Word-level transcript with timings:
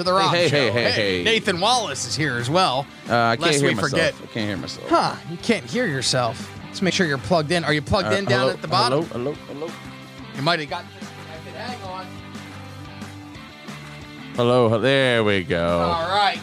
to 0.00 0.04
the 0.04 0.12
Rob 0.12 0.34
hey, 0.34 0.48
Show. 0.48 0.56
hey, 0.56 0.70
hey, 0.70 0.90
hey. 1.18 1.22
Nathan 1.24 1.60
Wallace 1.60 2.06
is 2.06 2.16
here 2.16 2.36
as 2.38 2.48
well. 2.48 2.86
Uh, 3.08 3.14
I 3.16 3.36
can't 3.36 3.54
hear 3.54 3.68
we 3.68 3.74
myself. 3.74 3.90
forget. 3.90 4.14
I 4.22 4.26
can't 4.26 4.48
hear 4.48 4.56
myself. 4.56 4.88
Huh, 4.88 5.14
you 5.30 5.36
can't 5.38 5.64
hear 5.64 5.86
yourself. 5.86 6.50
Let's 6.64 6.80
make 6.82 6.94
sure 6.94 7.06
you're 7.06 7.18
plugged 7.18 7.52
in. 7.52 7.64
Are 7.64 7.72
you 7.74 7.82
plugged 7.82 8.08
Uh, 8.08 8.12
in 8.16 8.24
down 8.24 8.40
hello, 8.40 8.52
at 8.52 8.62
the 8.62 8.68
bottom? 8.68 9.04
Hello, 9.06 9.32
hello, 9.34 9.66
hello. 9.66 9.72
You 10.36 10.42
might 10.42 10.60
have 10.60 10.70
gotten 10.70 10.88
disconnected. 10.98 11.52
Hang 11.54 11.82
on. 11.82 12.06
Hello, 14.36 14.78
there 14.78 15.22
we 15.22 15.42
go. 15.44 15.80
All 15.80 16.08
right. 16.08 16.40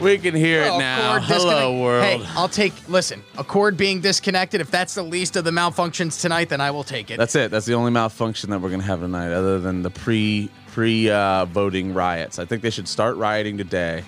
We 0.00 0.16
can 0.18 0.34
hear 0.34 0.62
it 0.62 0.78
now. 0.78 1.20
Hello, 1.20 1.80
world. 1.80 2.04
Hey, 2.04 2.22
I'll 2.30 2.48
take, 2.48 2.72
listen, 2.88 3.22
a 3.36 3.44
cord 3.44 3.76
being 3.76 4.00
disconnected, 4.00 4.60
if 4.60 4.70
that's 4.70 4.94
the 4.94 5.02
least 5.02 5.36
of 5.36 5.44
the 5.44 5.50
malfunctions 5.50 6.20
tonight, 6.20 6.48
then 6.48 6.60
I 6.60 6.70
will 6.70 6.84
take 6.84 7.10
it. 7.10 7.18
That's 7.18 7.34
it. 7.34 7.50
That's 7.50 7.66
the 7.66 7.74
only 7.74 7.90
malfunction 7.90 8.50
that 8.50 8.60
we're 8.60 8.70
gonna 8.70 8.82
have 8.82 9.00
tonight, 9.00 9.32
other 9.32 9.60
than 9.60 9.82
the 9.82 9.90
pre 9.90 10.50
pre 10.68 11.10
uh, 11.10 11.44
voting 11.46 11.92
riots. 11.92 12.38
I 12.38 12.44
think 12.46 12.62
they 12.62 12.70
should 12.70 12.88
start 12.88 13.16
rioting 13.16 13.58
today, 13.58 14.02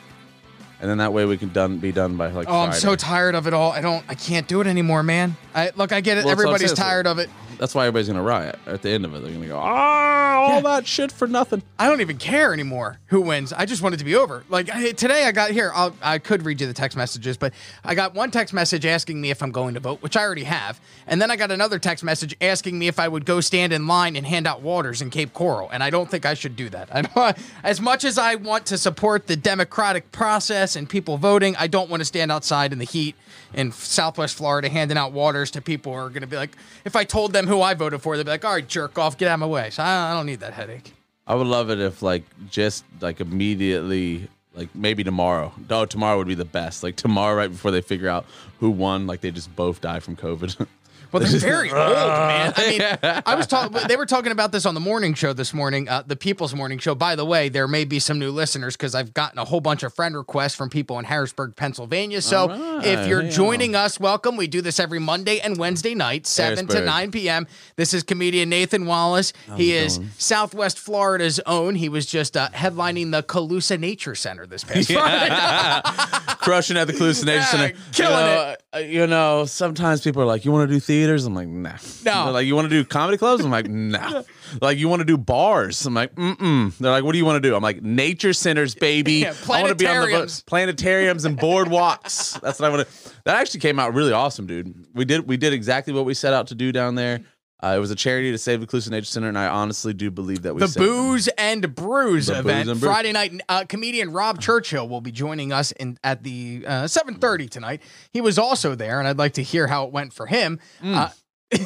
and 0.80 0.88
then 0.91 0.98
that 0.98 1.12
way 1.12 1.27
we 1.27 1.36
can 1.36 1.50
done 1.50 1.78
be 1.78 1.92
done 1.92 2.16
by 2.16 2.28
like. 2.28 2.48
oh, 2.48 2.61
I'm 2.61 2.72
so 2.72 2.97
tired 2.97 3.34
of 3.34 3.47
it 3.47 3.52
all. 3.52 3.72
I 3.72 3.80
don't, 3.83 4.05
I 4.09 4.14
can't 4.14 4.48
do 4.48 4.61
it 4.62 4.66
anymore, 4.66 5.02
man. 5.02 5.36
I 5.55 5.72
Look, 5.77 5.92
I 5.92 6.00
get 6.00 6.17
it. 6.17 6.24
Well, 6.24 6.34
that's 6.34 6.45
what 6.45 6.48
I'm 6.48 6.55
Everybody's 6.55 6.78
tired 6.78 7.06
of 7.06 7.19
it. 7.19 7.28
That's 7.62 7.77
why 7.77 7.84
everybody's 7.86 8.08
gonna 8.08 8.24
riot 8.24 8.58
at 8.66 8.82
the 8.82 8.91
end 8.91 9.05
of 9.05 9.14
it. 9.14 9.22
They're 9.22 9.30
gonna 9.32 9.46
go, 9.46 9.56
ah, 9.56 10.34
all 10.41 10.48
Yeah. 10.56 10.60
that 10.62 10.84
shit 10.84 11.12
for 11.12 11.28
nothing. 11.28 11.62
I 11.78 11.88
don't 11.88 12.00
even 12.00 12.16
care 12.18 12.52
anymore 12.52 12.98
who 13.06 13.20
wins. 13.20 13.52
I 13.52 13.66
just 13.66 13.82
want 13.82 13.94
it 13.94 13.98
to 13.98 14.05
be 14.05 14.16
over. 14.16 14.42
Like 14.48 14.68
I, 14.68 14.91
today, 14.91 15.27
I 15.27 15.30
got 15.30 15.52
here. 15.52 15.70
I'll, 15.72 15.94
I 16.02 16.18
could 16.18 16.44
read 16.44 16.60
you 16.60 16.66
the 16.66 16.72
text 16.72 16.96
messages, 16.96 17.36
but 17.36 17.52
I 17.84 17.94
got 17.94 18.14
one 18.16 18.33
text 18.33 18.52
message 18.52 18.84
asking 18.84 19.20
me 19.20 19.30
if 19.30 19.44
I'm 19.44 19.52
going 19.52 19.74
to 19.74 19.80
vote, 19.80 20.02
which 20.02 20.16
I 20.16 20.22
already 20.22 20.42
have, 20.42 20.80
and 21.06 21.22
then 21.22 21.30
I 21.30 21.36
got 21.36 21.52
another 21.52 21.78
text 21.78 22.02
message 22.02 22.34
asking 22.40 22.80
me 22.80 22.88
if 22.88 22.98
I 22.98 23.06
would 23.06 23.24
go 23.24 23.40
stand 23.40 23.72
in 23.72 23.86
line 23.86 24.16
and 24.16 24.27
hand 24.27 24.48
out 24.48 24.60
waters 24.60 25.00
in 25.00 25.10
Cape 25.10 25.33
Coral, 25.33 25.70
and 25.70 25.84
I 25.84 25.90
don't 25.90 26.10
think 26.10 26.27
I 26.27 26.34
should 26.34 26.56
do 26.56 26.68
that. 26.70 27.36
As 27.62 27.80
much 27.80 28.02
as 28.02 28.18
I 28.18 28.34
want 28.34 28.66
to 28.66 28.77
support 28.77 29.28
the 29.28 29.36
democratic 29.36 30.10
process 30.10 30.74
and 30.74 30.88
people 30.88 31.16
voting, 31.16 31.55
I 31.55 31.68
don't 31.68 31.88
want 31.88 32.00
to 32.00 32.06
stand 32.06 32.33
outside 32.33 32.72
in 32.72 32.80
the 32.80 32.84
heat 32.86 33.14
in 33.55 33.72
Southwest 33.72 34.36
Florida 34.36 34.69
handing 34.69 34.97
out 34.97 35.12
waters 35.12 35.50
to 35.53 35.61
people 35.61 35.92
who 35.92 35.98
are 35.98 36.08
going 36.08 36.22
to 36.22 36.27
be 36.27 36.36
like, 36.36 36.56
if 36.84 36.97
I 36.97 37.05
told 37.05 37.33
them 37.33 37.47
who 37.47 37.61
I 37.61 37.75
voted 37.75 38.03
for, 38.03 38.17
they'd 38.17 38.25
be 38.25 38.31
like, 38.31 38.45
all 38.45 38.55
right, 38.55 38.67
jerk 38.67 38.98
off, 38.98 39.19
get 39.19 39.28
out 39.28 39.34
of 39.34 39.41
my 39.41 39.47
way. 39.47 39.70
So 39.70 39.83
I, 39.83 40.11
I 40.11 40.14
don't 40.14 40.27
need 40.27 40.41
that 40.41 40.53
headache. 40.53 40.92
I 41.27 41.34
would 41.34 41.47
love 41.47 41.70
it 41.70 41.80
if 41.80 42.03
like 42.03 42.25
just 42.50 42.84
like 43.00 43.20
immediately 43.20 44.28
like 44.55 44.75
maybe 44.75 45.05
tomorrow. 45.05 45.53
Oh, 45.70 45.86
tomorrow 45.86 46.19
would 46.19 46.28
be 46.28 46.34
the 46.34 46.45
best. 46.45 46.83
Like 46.83 46.97
tomorrow 46.97 47.36
right 47.36 47.50
before 47.50 47.70
they 47.70 47.80
figure 47.80 48.08
out 48.08 48.27
who 48.58 48.70
won, 48.70 49.06
like 49.06 49.20
they 49.20 49.30
just 49.30 49.55
both 49.55 49.80
die 49.80 50.00
from 50.00 50.17
COVID. 50.17 50.67
Well, 51.12 51.22
they're 51.22 51.38
very 51.41 51.70
old, 51.70 51.78
man. 51.78 52.52
I 52.56 52.70
mean, 52.70 53.22
I 53.27 53.34
was 53.34 53.46
talking. 53.46 53.78
They 53.86 53.96
were 53.96 54.06
talking 54.06 54.32
about 54.32 54.50
this 54.52 54.64
on 54.66 54.74
the 54.74 54.80
morning 54.80 55.14
show 55.14 55.32
this 55.32 55.52
morning, 55.52 55.88
uh, 55.88 56.02
the 56.06 56.16
People's 56.16 56.55
Morning 56.55 56.78
Show. 56.78 56.94
By 56.94 57.16
the 57.16 57.24
way, 57.24 57.48
there 57.48 57.68
may 57.68 57.84
be 57.84 57.98
some 57.98 58.18
new 58.18 58.30
listeners 58.30 58.77
because 58.77 58.94
I've 58.94 59.12
gotten 59.14 59.38
a 59.38 59.44
whole 59.44 59.60
bunch 59.60 59.83
of 59.83 59.92
friend 59.94 60.16
requests 60.16 60.55
from 60.55 60.70
people 60.70 60.98
in 60.98 61.05
Harrisburg, 61.05 61.55
Pennsylvania. 61.56 62.20
So, 62.22 62.50
All 62.50 62.80
if 62.84 63.06
you're 63.08 63.22
yeah. 63.24 63.30
joining 63.30 63.74
us, 63.77 64.00
welcome. 64.00 64.36
We 64.36 64.46
do 64.46 64.60
this 64.62 64.80
every 64.80 64.98
Monday 64.98 65.38
and 65.40 65.56
Wednesday 65.58 65.94
night, 65.94 66.27
seven 66.27 66.66
to 66.68 66.84
nine 66.84 67.10
p.m. 67.10 67.46
This 67.77 67.92
is 67.94 68.02
comedian 68.02 68.48
Nathan 68.48 68.86
Wallace. 68.86 69.33
he 69.56 69.72
is 69.74 69.98
going? 69.98 70.11
Southwest 70.18 70.78
Florida's 70.78 71.40
own. 71.46 71.74
He 71.74 71.89
was 71.89 72.06
just 72.06 72.36
uh, 72.36 72.48
headlining 72.51 73.11
the 73.12 73.22
Calusa 73.22 73.78
Nature 73.78 74.14
Center 74.14 74.46
this 74.46 74.64
past 74.64 74.90
Friday. 74.92 76.36
Crushing 76.39 76.77
at 76.77 76.86
the 76.86 76.92
hallucination 76.92 77.40
Yeah, 77.61 77.67
center. 77.68 77.77
killing 77.92 78.12
you 78.18 78.24
know, 78.34 78.40
uh, 78.40 78.56
Uh, 78.74 78.78
you 78.78 79.06
know, 79.06 79.44
sometimes 79.44 80.00
people 80.00 80.22
are 80.22 80.27
like, 80.27 80.46
"You 80.46 80.52
want 80.52 80.66
to 80.68 80.74
do 80.74 80.80
theaters?" 80.80 81.27
I'm 81.27 81.34
like, 81.34 81.46
"Nah." 81.48 81.77
No. 82.05 82.24
They're 82.24 82.33
like, 82.33 82.46
"You 82.46 82.55
want 82.56 82.70
to 82.70 82.70
do 82.70 82.84
comedy 82.84 83.18
clubs?" 83.18 83.44
I'm 83.44 83.50
like, 83.50 83.68
"Nah." 83.68 84.22
like, 84.62 84.78
"You 84.78 84.88
want 84.88 85.00
to 85.00 85.05
do 85.05 85.18
bars?" 85.18 85.84
I'm 85.84 85.92
like, 85.92 86.14
"Mm-mm." 86.14 86.77
They're 86.78 86.90
like, 86.90 87.05
"What 87.05 87.12
do 87.12 87.18
you 87.18 87.27
want 87.27 87.42
to 87.42 87.46
do?" 87.48 87.55
I'm 87.55 87.62
like, 87.62 87.83
"Nature 87.83 88.33
centers, 88.33 88.74
baby. 88.74 89.12
Yeah, 89.22 89.34
I 89.44 89.62
want 89.62 89.68
to 89.68 89.74
be 89.74 89.86
on 89.86 90.00
the 90.08 90.16
bo- 90.16 90.22
planetariums 90.46 91.24
and 91.27 91.38
boardwalks." 91.38 92.40
That's 92.40 92.58
what 92.60 92.66
I 92.66 92.74
want 92.74 92.88
to. 92.88 93.10
That 93.24 93.36
actually 93.36 93.60
came 93.60 93.78
out 93.78 93.92
really 93.94 94.12
awesome, 94.12 94.46
dude. 94.46 94.86
We 94.94 95.04
did 95.04 95.28
we 95.28 95.36
did 95.36 95.52
exactly 95.52 95.92
what 95.92 96.04
we 96.06 96.14
set 96.14 96.33
out 96.33 96.46
to 96.48 96.54
do 96.54 96.72
down 96.72 96.94
there. 96.94 97.20
Uh, 97.62 97.74
it 97.77 97.78
was 97.78 97.90
a 97.92 97.95
charity 97.95 98.33
to 98.33 98.39
save 98.39 98.61
the 98.61 98.67
Calusa 98.67 98.90
Nature 98.90 99.06
Center, 99.06 99.28
and 99.28 99.39
I 99.39 99.46
honestly 99.46 99.92
do 99.95 100.11
believe 100.11 100.42
that 100.42 100.55
we 100.55 100.58
the 100.61 100.67
saved 100.68 100.84
them. 100.84 100.95
Booze 100.96 101.28
and 101.39 101.74
Brews 101.74 102.27
The 102.27 102.33
Booze 102.33 102.40
event 102.40 102.68
and 102.70 102.80
Brews. 102.80 102.90
Friday 102.92 103.12
night. 103.12 103.40
Uh, 103.48 103.64
comedian 103.68 104.12
Rob 104.12 104.40
Churchill 104.40 104.89
will 104.89 105.00
be 105.00 105.12
joining 105.12 105.52
us 105.52 105.70
in 105.72 105.96
at 106.02 106.24
the 106.24 106.64
uh, 106.67 106.86
seven 106.89 107.14
thirty 107.14 107.46
tonight. 107.48 107.83
He 108.12 108.20
was 108.20 108.36
also 108.39 108.74
there, 108.74 108.98
and 108.98 109.06
I'd 109.06 109.18
like 109.18 109.34
to 109.34 109.42
hear 109.45 109.68
how 109.68 109.84
it 109.84 109.92
went 109.92 110.12
for 110.12 110.27
him. 110.27 110.58
Uh, 110.83 111.11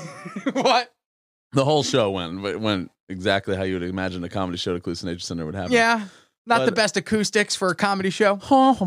what? 0.53 0.93
The 1.53 1.65
whole 1.65 1.83
show 1.83 2.11
went 2.11 2.43
went- 2.43 2.61
went 2.61 2.91
exactly 3.09 3.57
how 3.57 3.63
you 3.63 3.75
would 3.79 3.83
imagine 3.89 4.23
a 4.25 4.29
comedy 4.29 4.59
show 4.59 4.75
at 4.77 4.83
Calusa 4.83 5.05
Nature 5.05 5.21
Center 5.21 5.47
would 5.47 5.55
happen. 5.55 5.73
Yeah, 5.73 6.07
not 6.47 6.65
the 6.65 6.73
best 6.73 6.97
acoustics 6.97 7.57
for 7.57 7.69
a 7.69 7.75
comedy 7.75 8.11
show. 8.11 8.39
Sounded 8.49 8.87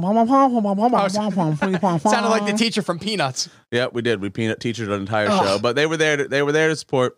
Sounded 2.02 2.30
like 2.30 2.46
the 2.46 2.58
teacher 2.58 2.82
from 2.82 3.00
Peanuts. 3.00 3.50
Yeah, 3.72 3.88
we 3.92 4.02
did. 4.02 4.22
We 4.22 4.30
peanut 4.30 4.60
teachered 4.60 4.88
an 4.88 4.94
entire 4.94 5.28
Ugh. 5.30 5.46
show, 5.46 5.60
but 5.60 5.76
they 5.76 5.86
were 5.86 5.98
there. 5.98 6.18
To, 6.18 6.28
they 6.28 6.42
were 6.42 6.52
there 6.52 6.70
to 6.70 6.76
support. 6.76 7.18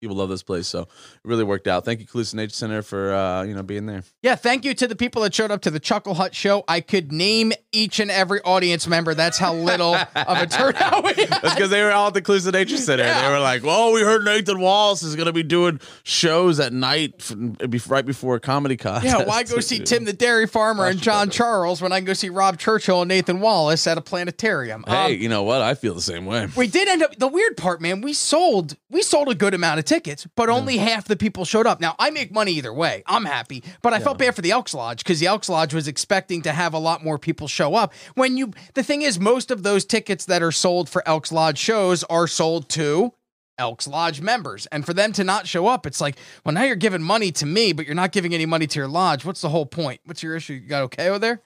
People 0.00 0.14
love 0.16 0.28
this 0.28 0.44
place, 0.44 0.68
so 0.68 0.82
it 0.82 0.88
really 1.24 1.42
worked 1.42 1.66
out. 1.66 1.84
Thank 1.84 1.98
you, 1.98 2.06
Calusa 2.06 2.34
Nature 2.34 2.54
Center, 2.54 2.82
for 2.82 3.12
uh, 3.12 3.42
you 3.42 3.52
know 3.54 3.64
being 3.64 3.86
there. 3.86 4.04
Yeah, 4.22 4.36
thank 4.36 4.64
you 4.64 4.72
to 4.74 4.86
the 4.86 4.94
people 4.94 5.22
that 5.22 5.34
showed 5.34 5.50
up 5.50 5.60
to 5.62 5.70
the 5.72 5.80
Chuckle 5.80 6.14
Hut 6.14 6.34
show. 6.36 6.62
I 6.68 6.80
could 6.80 7.10
name 7.10 7.52
each 7.72 7.98
and 7.98 8.08
every 8.10 8.40
audience 8.42 8.86
member. 8.86 9.14
That's 9.14 9.38
how 9.38 9.54
little 9.54 9.94
of 9.96 10.08
a 10.38 10.46
turnout 10.46 11.02
we 11.02 11.14
had. 11.14 11.28
That's 11.42 11.54
because 11.54 11.70
they 11.70 11.82
were 11.82 11.90
all 11.90 12.08
at 12.08 12.14
the 12.14 12.22
Calusa 12.22 12.52
Nature 12.52 12.76
Center. 12.76 13.02
Yeah. 13.02 13.22
They 13.22 13.28
were 13.34 13.40
like, 13.40 13.64
"Well, 13.64 13.92
we 13.92 14.02
heard 14.02 14.24
Nathan 14.24 14.60
Wallace 14.60 15.02
is 15.02 15.16
going 15.16 15.26
to 15.26 15.32
be 15.32 15.42
doing 15.42 15.80
shows 16.04 16.60
at 16.60 16.72
night, 16.72 17.14
f- 17.18 17.32
it'd 17.32 17.70
be 17.70 17.80
right 17.88 18.06
before 18.06 18.36
a 18.36 18.40
comedy 18.40 18.76
contest." 18.76 19.04
Yeah, 19.18 19.24
why 19.24 19.42
go 19.42 19.58
see 19.58 19.80
Tim 19.80 20.04
the 20.04 20.12
Dairy 20.12 20.46
Farmer 20.46 20.86
and 20.86 21.00
John. 21.00 21.28
Charles 21.38 21.82
when 21.82 21.90
I 21.92 21.98
can 21.98 22.04
go 22.06 22.12
see 22.12 22.28
Rob 22.28 22.58
Churchill 22.58 23.02
and 23.02 23.08
Nathan 23.08 23.40
Wallace 23.40 23.86
at 23.88 23.98
a 23.98 24.00
planetarium? 24.00 24.84
Hey, 24.86 25.16
Um, 25.16 25.20
you 25.22 25.28
know 25.28 25.42
what? 25.42 25.60
I 25.60 25.74
feel 25.74 25.94
the 25.94 26.00
same 26.00 26.24
way. 26.24 26.46
we 26.56 26.68
did 26.68 26.86
end 26.88 27.02
up 27.02 27.16
the 27.16 27.26
weird 27.28 27.56
part, 27.56 27.80
man. 27.80 28.00
We 28.00 28.12
sold 28.12 28.76
we 28.90 29.02
sold 29.02 29.28
a 29.28 29.34
good 29.34 29.54
amount 29.54 29.78
of 29.80 29.84
tickets, 29.88 30.26
but 30.36 30.48
only 30.48 30.76
half 30.76 31.06
the 31.08 31.16
people 31.16 31.44
showed 31.44 31.66
up. 31.66 31.80
Now 31.80 31.96
I 31.98 32.10
make 32.10 32.32
money 32.32 32.52
either 32.52 32.72
way. 32.72 33.02
I'm 33.06 33.24
happy, 33.24 33.64
but 33.82 33.92
I 33.92 33.98
felt 33.98 34.18
bad 34.18 34.34
for 34.34 34.42
the 34.42 34.50
Elks 34.50 34.74
Lodge 34.74 34.98
because 34.98 35.18
the 35.18 35.26
Elks 35.26 35.48
Lodge 35.48 35.74
was 35.74 35.88
expecting 35.88 36.42
to 36.42 36.52
have 36.52 36.74
a 36.74 36.78
lot 36.78 37.02
more 37.02 37.18
people 37.18 37.48
show 37.48 37.74
up. 37.74 37.92
When 38.14 38.36
you 38.36 38.52
the 38.74 38.82
thing 38.82 39.02
is, 39.02 39.18
most 39.18 39.50
of 39.50 39.62
those 39.62 39.84
tickets 39.84 40.26
that 40.26 40.42
are 40.42 40.52
sold 40.52 40.88
for 40.88 41.06
Elks 41.08 41.32
Lodge 41.32 41.58
shows 41.58 42.04
are 42.04 42.26
sold 42.26 42.68
to 42.70 43.14
Elks 43.58 43.88
Lodge 43.88 44.20
members. 44.20 44.66
And 44.66 44.86
for 44.86 44.94
them 44.94 45.12
to 45.14 45.24
not 45.24 45.46
show 45.46 45.66
up, 45.66 45.86
it's 45.86 46.00
like, 46.00 46.16
well, 46.44 46.54
now 46.54 46.62
you're 46.62 46.76
giving 46.76 47.02
money 47.02 47.32
to 47.32 47.46
me, 47.46 47.72
but 47.72 47.86
you're 47.86 47.94
not 47.94 48.12
giving 48.12 48.34
any 48.34 48.46
money 48.46 48.66
to 48.66 48.78
your 48.78 48.88
lodge. 48.88 49.24
What's 49.24 49.40
the 49.40 49.48
whole 49.48 49.66
point? 49.66 50.00
What's 50.04 50.22
your 50.22 50.36
issue? 50.36 50.54
You 50.54 50.68
got 50.68 50.82
okay 50.84 51.08
over 51.08 51.18
there? 51.18 51.42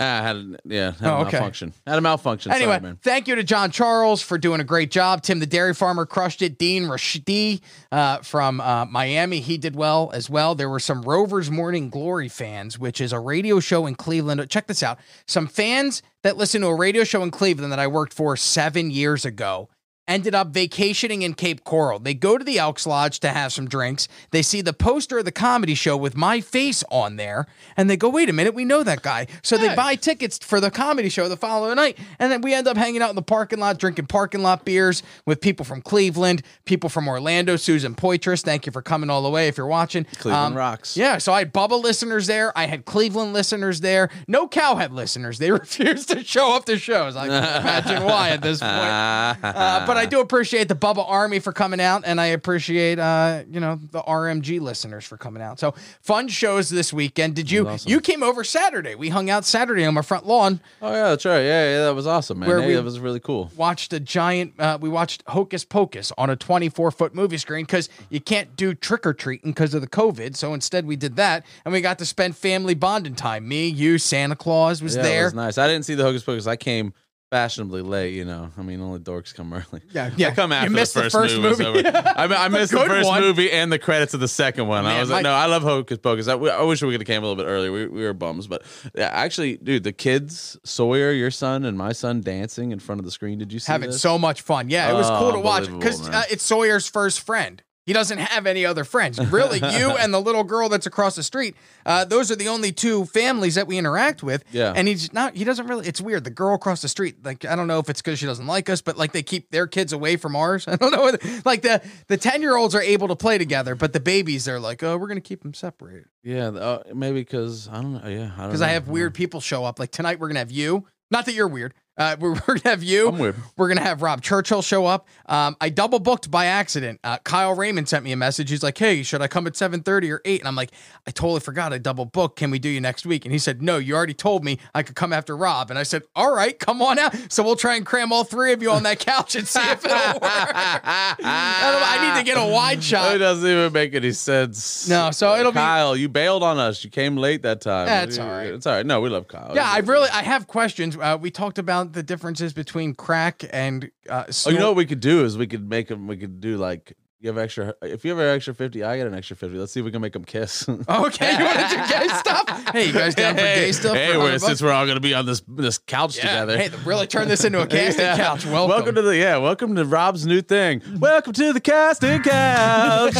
Ah, 0.00 0.20
I 0.20 0.22
had 0.22 0.36
a- 0.36 0.56
yeah, 0.64 0.92
had 0.92 1.08
Oh, 1.08 1.16
a 1.16 1.20
okay. 1.22 1.32
malfunction. 1.32 1.72
Had 1.86 1.98
a 1.98 2.00
malfunction. 2.00 2.52
Anyway, 2.52 2.72
Sorry, 2.74 2.80
man. 2.82 2.98
thank 3.02 3.26
you 3.26 3.34
to 3.34 3.42
John 3.42 3.70
Charles 3.72 4.22
for 4.22 4.38
doing 4.38 4.60
a 4.60 4.64
great 4.64 4.90
job. 4.92 5.22
Tim 5.22 5.40
the 5.40 5.46
Dairy 5.46 5.74
Farmer 5.74 6.06
crushed 6.06 6.40
it. 6.40 6.56
Dean 6.56 6.84
Rashidi 6.84 7.60
uh, 7.90 8.18
from 8.18 8.60
uh, 8.60 8.84
Miami, 8.84 9.40
he 9.40 9.58
did 9.58 9.74
well 9.74 10.10
as 10.14 10.30
well. 10.30 10.54
There 10.54 10.68
were 10.68 10.78
some 10.78 11.02
Rovers 11.02 11.50
Morning 11.50 11.90
Glory 11.90 12.28
fans, 12.28 12.78
which 12.78 13.00
is 13.00 13.12
a 13.12 13.18
radio 13.18 13.58
show 13.58 13.86
in 13.86 13.96
Cleveland. 13.96 14.48
Check 14.48 14.68
this 14.68 14.82
out. 14.84 14.98
Some 15.26 15.48
fans 15.48 16.02
that 16.22 16.36
listen 16.36 16.60
to 16.60 16.68
a 16.68 16.74
radio 16.76 17.02
show 17.02 17.22
in 17.24 17.30
Cleveland 17.32 17.72
that 17.72 17.78
I 17.80 17.86
worked 17.88 18.12
for 18.14 18.36
seven 18.36 18.90
years 18.92 19.24
ago 19.24 19.68
ended 20.08 20.34
up 20.34 20.48
vacationing 20.48 21.22
in 21.22 21.34
Cape 21.34 21.62
Coral. 21.62 21.98
They 21.98 22.14
go 22.14 22.38
to 22.38 22.44
the 22.44 22.58
Elks 22.58 22.86
Lodge 22.86 23.20
to 23.20 23.28
have 23.28 23.52
some 23.52 23.68
drinks. 23.68 24.08
They 24.30 24.42
see 24.42 24.62
the 24.62 24.72
poster 24.72 25.18
of 25.18 25.24
the 25.26 25.32
comedy 25.32 25.74
show 25.74 25.96
with 25.96 26.16
my 26.16 26.40
face 26.40 26.82
on 26.90 27.16
there, 27.16 27.46
and 27.76 27.88
they 27.88 27.96
go, 27.96 28.08
wait 28.08 28.28
a 28.28 28.32
minute, 28.32 28.54
we 28.54 28.64
know 28.64 28.82
that 28.82 29.02
guy. 29.02 29.26
So 29.42 29.58
they 29.58 29.74
buy 29.76 29.94
tickets 29.94 30.38
for 30.38 30.60
the 30.60 30.70
comedy 30.70 31.10
show 31.10 31.28
the 31.28 31.36
following 31.36 31.76
night. 31.76 31.98
And 32.18 32.32
then 32.32 32.40
we 32.40 32.54
end 32.54 32.66
up 32.66 32.76
hanging 32.76 33.02
out 33.02 33.10
in 33.10 33.16
the 33.16 33.22
parking 33.22 33.58
lot, 33.58 33.78
drinking 33.78 34.06
parking 34.06 34.42
lot 34.42 34.64
beers 34.64 35.02
with 35.26 35.40
people 35.40 35.64
from 35.64 35.82
Cleveland, 35.82 36.42
people 36.64 36.88
from 36.88 37.06
Orlando, 37.06 37.56
Susan 37.56 37.94
Poitras. 37.94 38.42
Thank 38.42 38.64
you 38.64 38.72
for 38.72 38.80
coming 38.80 39.10
all 39.10 39.22
the 39.22 39.30
way 39.30 39.48
if 39.48 39.56
you're 39.58 39.66
watching. 39.66 40.06
Um, 40.06 40.16
Cleveland 40.18 40.56
rocks. 40.56 40.96
Yeah, 40.96 41.18
so 41.18 41.32
I 41.32 41.40
had 41.40 41.52
Bubba 41.52 41.80
listeners 41.82 42.26
there. 42.26 42.56
I 42.56 42.66
had 42.66 42.86
Cleveland 42.86 43.34
listeners 43.34 43.80
there. 43.80 44.08
No 44.26 44.48
Cowhead 44.48 44.92
listeners. 44.92 45.38
They 45.38 45.50
refused 45.58 46.08
to 46.08 46.24
show 46.24 46.54
up 46.54 46.64
to 46.64 46.78
shows. 46.78 47.16
I 47.16 47.26
can 47.26 47.60
imagine 47.60 48.04
why 48.04 48.30
at 48.30 48.40
this 48.40 48.60
point. 48.60 48.72
Uh, 48.72 49.86
but 49.86 49.97
I 49.98 50.06
do 50.06 50.20
appreciate 50.20 50.68
the 50.68 50.74
Bubba 50.74 51.04
Army 51.08 51.38
for 51.38 51.52
coming 51.52 51.80
out, 51.80 52.02
and 52.06 52.20
I 52.20 52.26
appreciate 52.26 52.98
uh, 52.98 53.42
you 53.50 53.60
know 53.60 53.78
the 53.90 54.00
RMG 54.02 54.60
listeners 54.60 55.04
for 55.04 55.16
coming 55.16 55.42
out. 55.42 55.58
So 55.58 55.74
fun 56.00 56.28
shows 56.28 56.68
this 56.70 56.92
weekend. 56.92 57.34
Did 57.34 57.50
you 57.50 57.68
Awesome. 57.68 57.90
you 57.90 58.00
came 58.00 58.22
over 58.22 58.44
Saturday? 58.44 58.94
We 58.94 59.08
hung 59.08 59.28
out 59.30 59.44
Saturday 59.44 59.84
on 59.84 59.94
my 59.94 60.02
front 60.02 60.26
lawn. 60.26 60.60
Oh 60.80 60.92
yeah, 60.92 61.08
that's 61.10 61.24
right. 61.24 61.40
Yeah, 61.42 61.70
yeah, 61.70 61.84
that 61.84 61.94
was 61.94 62.06
awesome, 62.06 62.38
man. 62.40 62.48
Where 62.48 62.66
we- 62.66 62.74
that 62.74 62.84
was 62.84 62.98
really 63.00 63.20
cool. 63.20 63.50
Watched 63.56 63.92
a 63.92 64.00
giant. 64.00 64.54
Uh, 64.58 64.78
we 64.80 64.88
watched 64.88 65.22
Hocus 65.26 65.64
Pocus 65.64 66.12
on 66.16 66.30
a 66.30 66.36
24 66.36 66.90
foot 66.90 67.14
movie 67.14 67.38
screen 67.38 67.64
because 67.64 67.88
you 68.10 68.20
can't 68.20 68.56
do 68.56 68.74
trick 68.74 69.06
or 69.06 69.12
treating 69.14 69.50
because 69.52 69.74
of 69.74 69.80
the 69.80 69.88
COVID. 69.88 70.36
So 70.36 70.54
instead, 70.54 70.86
we 70.86 70.96
did 70.96 71.16
that, 71.16 71.44
and 71.64 71.72
we 71.72 71.80
got 71.80 71.98
to 71.98 72.06
spend 72.06 72.36
family 72.36 72.74
bonding 72.74 73.14
time. 73.14 73.46
Me, 73.48 73.66
you, 73.68 73.98
Santa 73.98 74.36
Claus 74.36 74.82
was 74.82 74.96
Yeah, 74.96 75.02
there. 75.02 75.24
was 75.24 75.34
nice. 75.34 75.58
I 75.58 75.66
didn't 75.66 75.84
see 75.84 75.94
the 75.94 76.02
Hocus 76.04 76.22
Pocus. 76.22 76.46
I 76.46 76.56
came 76.56 76.92
fashionably 77.30 77.82
late. 77.82 78.14
You 78.14 78.24
know, 78.24 78.50
I 78.56 78.62
mean, 78.62 78.80
only 78.80 78.98
dorks 79.00 79.34
come 79.34 79.52
early. 79.52 79.82
Yeah, 79.92 80.10
yeah. 80.16 80.28
I 80.28 80.30
come 80.32 80.52
after 80.52 80.68
the 80.70 80.74
missed 80.74 80.94
the 80.94 81.02
first, 81.02 81.14
first 81.14 81.36
movie. 81.38 81.64
movie. 81.64 81.86
I, 81.86 82.26
mean, 82.26 82.36
I 82.38 82.48
missed 82.48 82.72
the 82.72 82.78
first 82.80 83.06
one. 83.06 83.20
movie 83.20 83.50
and 83.50 83.70
the 83.72 83.78
credits 83.78 84.14
of 84.14 84.20
the 84.20 84.28
second 84.28 84.66
one. 84.68 84.84
I 84.84 84.90
Man, 84.90 85.00
was 85.00 85.08
my- 85.10 85.16
like, 85.16 85.22
no, 85.24 85.32
I 85.32 85.46
love 85.46 85.62
Hocus 85.62 85.98
Pocus. 85.98 86.28
I, 86.28 86.34
I 86.34 86.62
wish 86.62 86.82
we 86.82 86.90
could 86.92 87.00
have 87.00 87.06
came 87.06 87.22
a 87.22 87.26
little 87.26 87.42
bit 87.42 87.48
earlier. 87.48 87.70
We, 87.72 87.86
we 87.86 88.02
were 88.02 88.14
bums, 88.14 88.46
but 88.46 88.62
yeah, 88.94 89.08
actually, 89.12 89.56
dude, 89.58 89.84
the 89.84 89.92
kids, 89.92 90.56
Sawyer, 90.64 91.12
your 91.12 91.30
son, 91.30 91.64
and 91.64 91.76
my 91.76 91.92
son 91.92 92.20
dancing 92.20 92.72
in 92.72 92.78
front 92.78 93.00
of 93.00 93.04
the 93.04 93.10
screen. 93.10 93.38
Did 93.38 93.52
you 93.52 93.58
see 93.58 93.70
having 93.72 93.90
this? 93.90 94.00
so 94.00 94.18
much 94.18 94.40
fun. 94.42 94.70
Yeah, 94.70 94.90
it 94.90 94.94
was 94.94 95.08
Oh, 95.10 95.18
cool 95.18 95.32
to 95.32 95.40
watch 95.40 95.66
because 95.70 96.08
uh, 96.08 96.22
it's 96.30 96.42
Sawyer's 96.44 96.88
first 96.88 97.20
friend. 97.20 97.62
He 97.88 97.94
doesn't 97.94 98.18
have 98.18 98.46
any 98.46 98.66
other 98.66 98.84
friends. 98.84 99.18
Really, 99.30 99.60
you 99.60 99.90
and 99.98 100.12
the 100.12 100.20
little 100.20 100.44
girl 100.44 100.68
that's 100.68 100.84
across 100.84 101.16
the 101.16 101.22
street. 101.22 101.56
Uh, 101.86 102.04
those 102.04 102.30
are 102.30 102.36
the 102.36 102.48
only 102.48 102.70
two 102.70 103.06
families 103.06 103.54
that 103.54 103.66
we 103.66 103.78
interact 103.78 104.22
with. 104.22 104.44
Yeah. 104.52 104.74
and 104.76 104.86
he's 104.86 105.10
not. 105.14 105.34
He 105.34 105.42
doesn't 105.44 105.66
really. 105.66 105.88
It's 105.88 105.98
weird. 105.98 106.24
The 106.24 106.30
girl 106.30 106.54
across 106.54 106.82
the 106.82 106.88
street. 106.88 107.24
Like 107.24 107.46
I 107.46 107.56
don't 107.56 107.66
know 107.66 107.78
if 107.78 107.88
it's 107.88 108.02
because 108.02 108.18
she 108.18 108.26
doesn't 108.26 108.46
like 108.46 108.68
us, 108.68 108.82
but 108.82 108.98
like 108.98 109.12
they 109.12 109.22
keep 109.22 109.50
their 109.52 109.66
kids 109.66 109.94
away 109.94 110.16
from 110.16 110.36
ours. 110.36 110.68
I 110.68 110.76
don't 110.76 110.92
know. 110.92 111.16
Like 111.46 111.62
the 111.62 111.82
the 112.08 112.18
ten 112.18 112.42
year 112.42 112.58
olds 112.58 112.74
are 112.74 112.82
able 112.82 113.08
to 113.08 113.16
play 113.16 113.38
together, 113.38 113.74
but 113.74 113.94
the 113.94 114.00
babies 114.00 114.44
they're 114.44 114.60
like, 114.60 114.82
oh, 114.82 114.98
we're 114.98 115.08
gonna 115.08 115.22
keep 115.22 115.42
them 115.42 115.54
separated 115.54 116.08
Yeah, 116.22 116.48
uh, 116.48 116.82
maybe 116.94 117.22
because 117.22 117.68
I 117.68 117.80
don't 117.80 117.94
know. 117.94 118.06
Yeah, 118.06 118.32
because 118.36 118.60
know. 118.60 118.66
I 118.66 118.70
have 118.70 118.88
weird 118.88 119.14
people 119.14 119.40
show 119.40 119.64
up. 119.64 119.78
Like 119.78 119.92
tonight, 119.92 120.20
we're 120.20 120.28
gonna 120.28 120.40
have 120.40 120.50
you. 120.50 120.86
Not 121.10 121.24
that 121.24 121.32
you're 121.32 121.48
weird. 121.48 121.72
Uh, 121.98 122.16
we're, 122.20 122.32
we're 122.46 122.58
gonna 122.58 122.60
have 122.64 122.82
you. 122.82 123.34
We're 123.56 123.68
gonna 123.68 123.80
have 123.82 124.02
Rob 124.02 124.22
Churchill 124.22 124.62
show 124.62 124.86
up. 124.86 125.08
Um, 125.26 125.56
I 125.60 125.68
double 125.68 125.98
booked 125.98 126.30
by 126.30 126.46
accident. 126.46 127.00
Uh, 127.02 127.18
Kyle 127.18 127.54
Raymond 127.54 127.88
sent 127.88 128.04
me 128.04 128.12
a 128.12 128.16
message. 128.16 128.50
He's 128.50 128.62
like, 128.62 128.78
"Hey, 128.78 129.02
should 129.02 129.20
I 129.20 129.26
come 129.28 129.46
at 129.46 129.56
seven 129.56 129.82
thirty 129.82 130.10
or 130.10 130.20
8? 130.24 130.40
And 130.40 130.48
I'm 130.48 130.54
like, 130.54 130.70
"I 131.06 131.10
totally 131.10 131.40
forgot. 131.40 131.72
I 131.72 131.78
double 131.78 132.04
booked. 132.04 132.38
Can 132.38 132.50
we 132.50 132.58
do 132.58 132.68
you 132.68 132.80
next 132.80 133.04
week?" 133.04 133.24
And 133.24 133.32
he 133.32 133.38
said, 133.38 133.60
"No, 133.62 133.78
you 133.78 133.94
already 133.96 134.14
told 134.14 134.44
me 134.44 134.58
I 134.74 134.82
could 134.82 134.94
come 134.94 135.12
after 135.12 135.36
Rob." 135.36 135.70
And 135.70 135.78
I 135.78 135.82
said, 135.82 136.02
"All 136.14 136.32
right, 136.32 136.58
come 136.58 136.80
on 136.82 136.98
out." 136.98 137.14
So 137.28 137.42
we'll 137.42 137.56
try 137.56 137.74
and 137.76 137.84
cram 137.84 138.12
all 138.12 138.24
three 138.24 138.52
of 138.52 138.62
you 138.62 138.70
on 138.70 138.84
that 138.84 139.00
couch 139.00 139.34
and 139.34 139.46
see 139.46 139.60
if 139.60 139.84
it'll 139.84 139.96
work. 139.96 140.22
I, 140.22 141.16
I 141.20 142.14
need 142.14 142.20
to 142.20 142.24
get 142.24 142.38
a 142.40 142.46
wide 142.46 142.82
shot. 142.82 143.14
It 143.14 143.18
doesn't 143.18 143.48
even 143.48 143.72
make 143.72 143.94
any 143.94 144.12
sense. 144.12 144.88
No, 144.88 145.10
so 145.10 145.34
it'll 145.36 145.52
be- 145.52 145.56
Kyle. 145.56 145.96
You 145.96 146.08
bailed 146.08 146.42
on 146.42 146.58
us. 146.58 146.84
You 146.84 146.90
came 146.90 147.16
late 147.16 147.42
that 147.42 147.60
time. 147.60 147.86
That's 147.86 148.18
all 148.18 148.28
right. 148.28 148.52
It's 148.52 148.66
all 148.66 148.74
right. 148.74 148.86
No, 148.86 149.00
we 149.00 149.08
love 149.08 149.28
Kyle. 149.28 149.52
Yeah, 149.54 149.68
I 149.68 149.78
really 149.78 150.08
I 150.10 150.22
have 150.22 150.46
questions. 150.46 150.96
Uh, 150.96 151.18
we 151.20 151.30
talked 151.30 151.58
about 151.58 151.87
the 151.92 152.02
differences 152.02 152.52
between 152.52 152.94
crack 152.94 153.44
and 153.50 153.90
uh, 154.08 154.24
Oh, 154.46 154.50
you 154.50 154.58
know 154.58 154.68
what 154.68 154.76
we 154.76 154.86
could 154.86 155.00
do 155.00 155.24
is 155.24 155.36
we 155.38 155.46
could 155.46 155.68
make 155.68 155.88
them. 155.88 156.06
We 156.06 156.16
could 156.16 156.40
do 156.40 156.56
like 156.56 156.94
you 157.20 157.28
have 157.28 157.38
extra. 157.38 157.74
If 157.82 158.04
you 158.04 158.10
have 158.12 158.20
an 158.20 158.28
extra 158.32 158.54
fifty, 158.54 158.84
I 158.84 158.96
get 158.96 159.06
an 159.08 159.14
extra 159.14 159.34
fifty. 159.36 159.58
Let's 159.58 159.72
see 159.72 159.80
if 159.80 159.86
we 159.86 159.90
can 159.90 160.00
make 160.00 160.12
them 160.12 160.24
kiss. 160.24 160.68
Okay, 160.68 161.32
you 161.36 161.44
want 161.44 161.58
to 161.58 161.68
do 161.68 161.76
gay 161.88 162.08
stuff? 162.14 162.68
Hey, 162.72 162.86
you 162.86 162.92
guys 162.92 163.14
down 163.16 163.34
for 163.34 163.40
gay 163.40 163.72
stuff? 163.72 163.96
Hey, 163.96 164.12
for 164.12 164.18
we're, 164.20 164.38
since 164.38 164.62
we're 164.62 164.70
all 164.72 164.86
gonna 164.86 165.00
be 165.00 165.14
on 165.14 165.26
this 165.26 165.42
this 165.48 165.78
couch 165.78 166.16
Yeah. 166.16 166.22
together. 166.44 166.56
Hey, 166.58 166.70
really 166.84 167.06
turn 167.08 167.26
this 167.28 167.44
into 167.44 167.60
a 167.60 167.66
casting 167.76 168.04
Yeah. 168.04 168.16
couch. 168.16 168.46
Welcome. 168.46 168.94
to 168.94 169.02
the 169.02 169.16
yeah. 169.16 169.36
Welcome 169.38 169.74
to 169.74 169.84
Rob's 169.84 170.26
new 170.26 170.40
thing. 170.42 170.80
Welcome 171.00 171.32
to 171.32 171.52
the 171.52 171.60
casting 171.60 172.22
couch. 172.22 173.14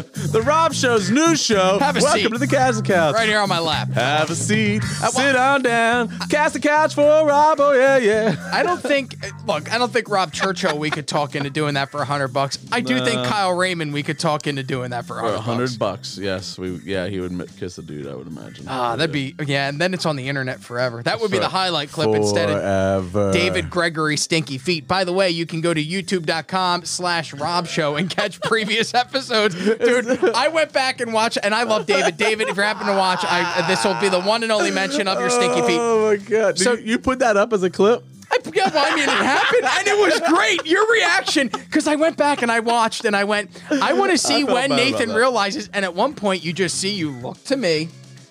the 0.33 0.43
Rob 0.43 0.73
Show's 0.73 1.11
new 1.11 1.37
show. 1.37 1.79
Have 1.79 1.97
a 1.97 2.01
Welcome 2.01 2.23
seat. 2.23 2.29
to 2.33 2.39
the 2.39 2.47
casting 2.47 2.85
couch. 2.85 3.15
right 3.15 3.29
here 3.29 3.39
on 3.41 3.49
my 3.49 3.59
lap. 3.59 3.89
Have 3.91 4.31
a 4.31 4.35
seat. 4.35 4.83
Sit 4.83 5.37
on 5.37 5.63
down. 5.63 6.09
Cast 6.29 6.57
a 6.57 6.61
couch 6.61 6.95
for 6.95 7.03
Rob. 7.27 7.61
Oh 7.61 7.73
yeah, 7.73 7.97
yeah. 7.99 8.51
I 8.53 8.63
don't 8.63 8.81
think. 8.83 9.17
Look, 9.47 9.73
I 9.73 9.79
don't 9.79 9.93
think 9.93 10.09
Rob 10.09 10.33
Churchill 10.33 10.79
we 10.79 10.91
could 10.91 11.07
talk 11.09 11.35
into 11.35 11.51
doing 11.51 11.75
that 11.75 11.91
for 11.91 12.01
a 12.01 12.05
hundred 12.05 12.29
bucks. 12.29 12.59
I 12.73 12.81
do 12.81 13.03
think 13.05 13.27
Kyle 13.27 13.55
Raymond 13.57 13.93
we 13.93 14.03
could 14.03 14.19
talk 14.19 14.47
into 14.47 14.63
doing 14.63 14.91
that 14.91 15.05
for 15.07 15.19
a 15.21 15.41
hundred 15.41 15.79
bucks. 15.79 16.19
Yes, 16.19 16.59
we. 16.59 16.77
Yeah, 16.85 17.07
he 17.09 17.21
would 17.21 17.33
m- 17.33 17.47
kiss 17.59 17.79
a 17.79 17.83
dude. 17.83 18.07
I 18.07 18.15
would 18.15 18.27
imagine. 18.27 18.67
Ah, 18.69 18.97
that'd 18.97 19.13
be 19.13 19.35
yeah, 19.47 19.69
and 19.69 19.81
then 19.81 19.95
it's 19.95 20.07
on 20.07 20.17
the 20.17 20.29
internet 20.29 20.61
forever. 20.61 21.03
That 21.03 21.21
would 21.21 21.31
be 21.31 21.39
the 21.39 21.49
highlight 21.49 21.91
clip 21.91 22.15
instead 22.15 22.51
of 22.51 23.13
David 23.33 23.71
Gregory 23.71 24.17
Stinky 24.17 24.59
Feet. 24.59 24.87
By 24.89 25.05
the 25.05 25.13
way, 25.13 25.31
you 25.31 25.47
can 25.47 25.61
go 25.61 25.73
to 25.75 25.83
youtube.com 25.85 26.85
slash 26.85 27.33
Rob 27.35 27.67
Show 27.67 27.97
and 27.97 28.09
catch 28.11 28.41
previous 28.43 28.95
episodes. 28.99 29.55
Dude, 29.89 30.25
I 30.35 30.49
went 30.49 30.73
back 30.73 31.01
and 31.01 31.13
watched, 31.13 31.39
and 31.43 31.55
I 31.55 31.63
love 31.65 31.87
David. 31.87 32.17
David, 32.17 32.49
if 32.49 32.57
you're 32.57 32.65
happen 32.65 32.87
to 32.87 32.93
watch, 32.95 33.25
I, 33.25 33.61
uh, 33.61 33.67
this 33.69 33.85
will 33.85 33.99
be 34.01 34.09
the 34.09 34.21
one 34.21 34.43
and 34.43 34.53
only 34.53 34.71
mention 34.71 35.09
of 35.09 35.19
your 35.19 35.31
Stinky 35.31 35.63
Feet. 35.63 35.79
Oh 35.81 36.09
my 36.11 36.17
god! 36.17 36.59
So- 36.59 36.77
So 36.77 36.81
you 36.83 36.99
put 36.99 37.19
that 37.21 37.37
up 37.37 37.53
as 37.53 37.63
a 37.63 37.71
clip? 37.71 38.05
I, 38.31 38.39
yeah, 38.55 38.71
well, 38.75 38.85
I 38.87 38.95
mean, 38.95 39.05
it 39.05 39.09
happened, 39.09 39.65
and 39.65 39.89
it 39.89 39.97
was 39.99 40.21
great. 40.29 40.67
Your 40.67 40.87
reaction, 40.93 41.49
because 41.49 41.89
I 41.89 41.95
went 41.97 42.19
back 42.19 42.43
and 42.43 42.53
I 42.53 42.61
watched, 42.61 43.07
and 43.07 43.17
I 43.17 43.25
went, 43.25 43.51
I 43.71 43.95
want 43.95 44.11
to 44.13 44.19
see 44.19 44.45
when 44.45 44.69
Nathan 44.71 45.15
realizes. 45.15 45.71
And 45.73 45.83
at 45.83 45.95
one 45.95 46.15
point, 46.15 46.45
you 46.45 46.53
just 46.53 46.79
see 46.79 46.91
you 46.91 47.11
look 47.11 47.43
to 47.45 47.57
me, 47.57 47.89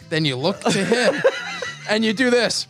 then 0.09 0.23
you 0.23 0.35
look 0.35 0.59
to 0.61 0.71
him, 0.85 1.19
and 1.89 2.05
you 2.05 2.13
do 2.13 2.29
this, 2.29 2.67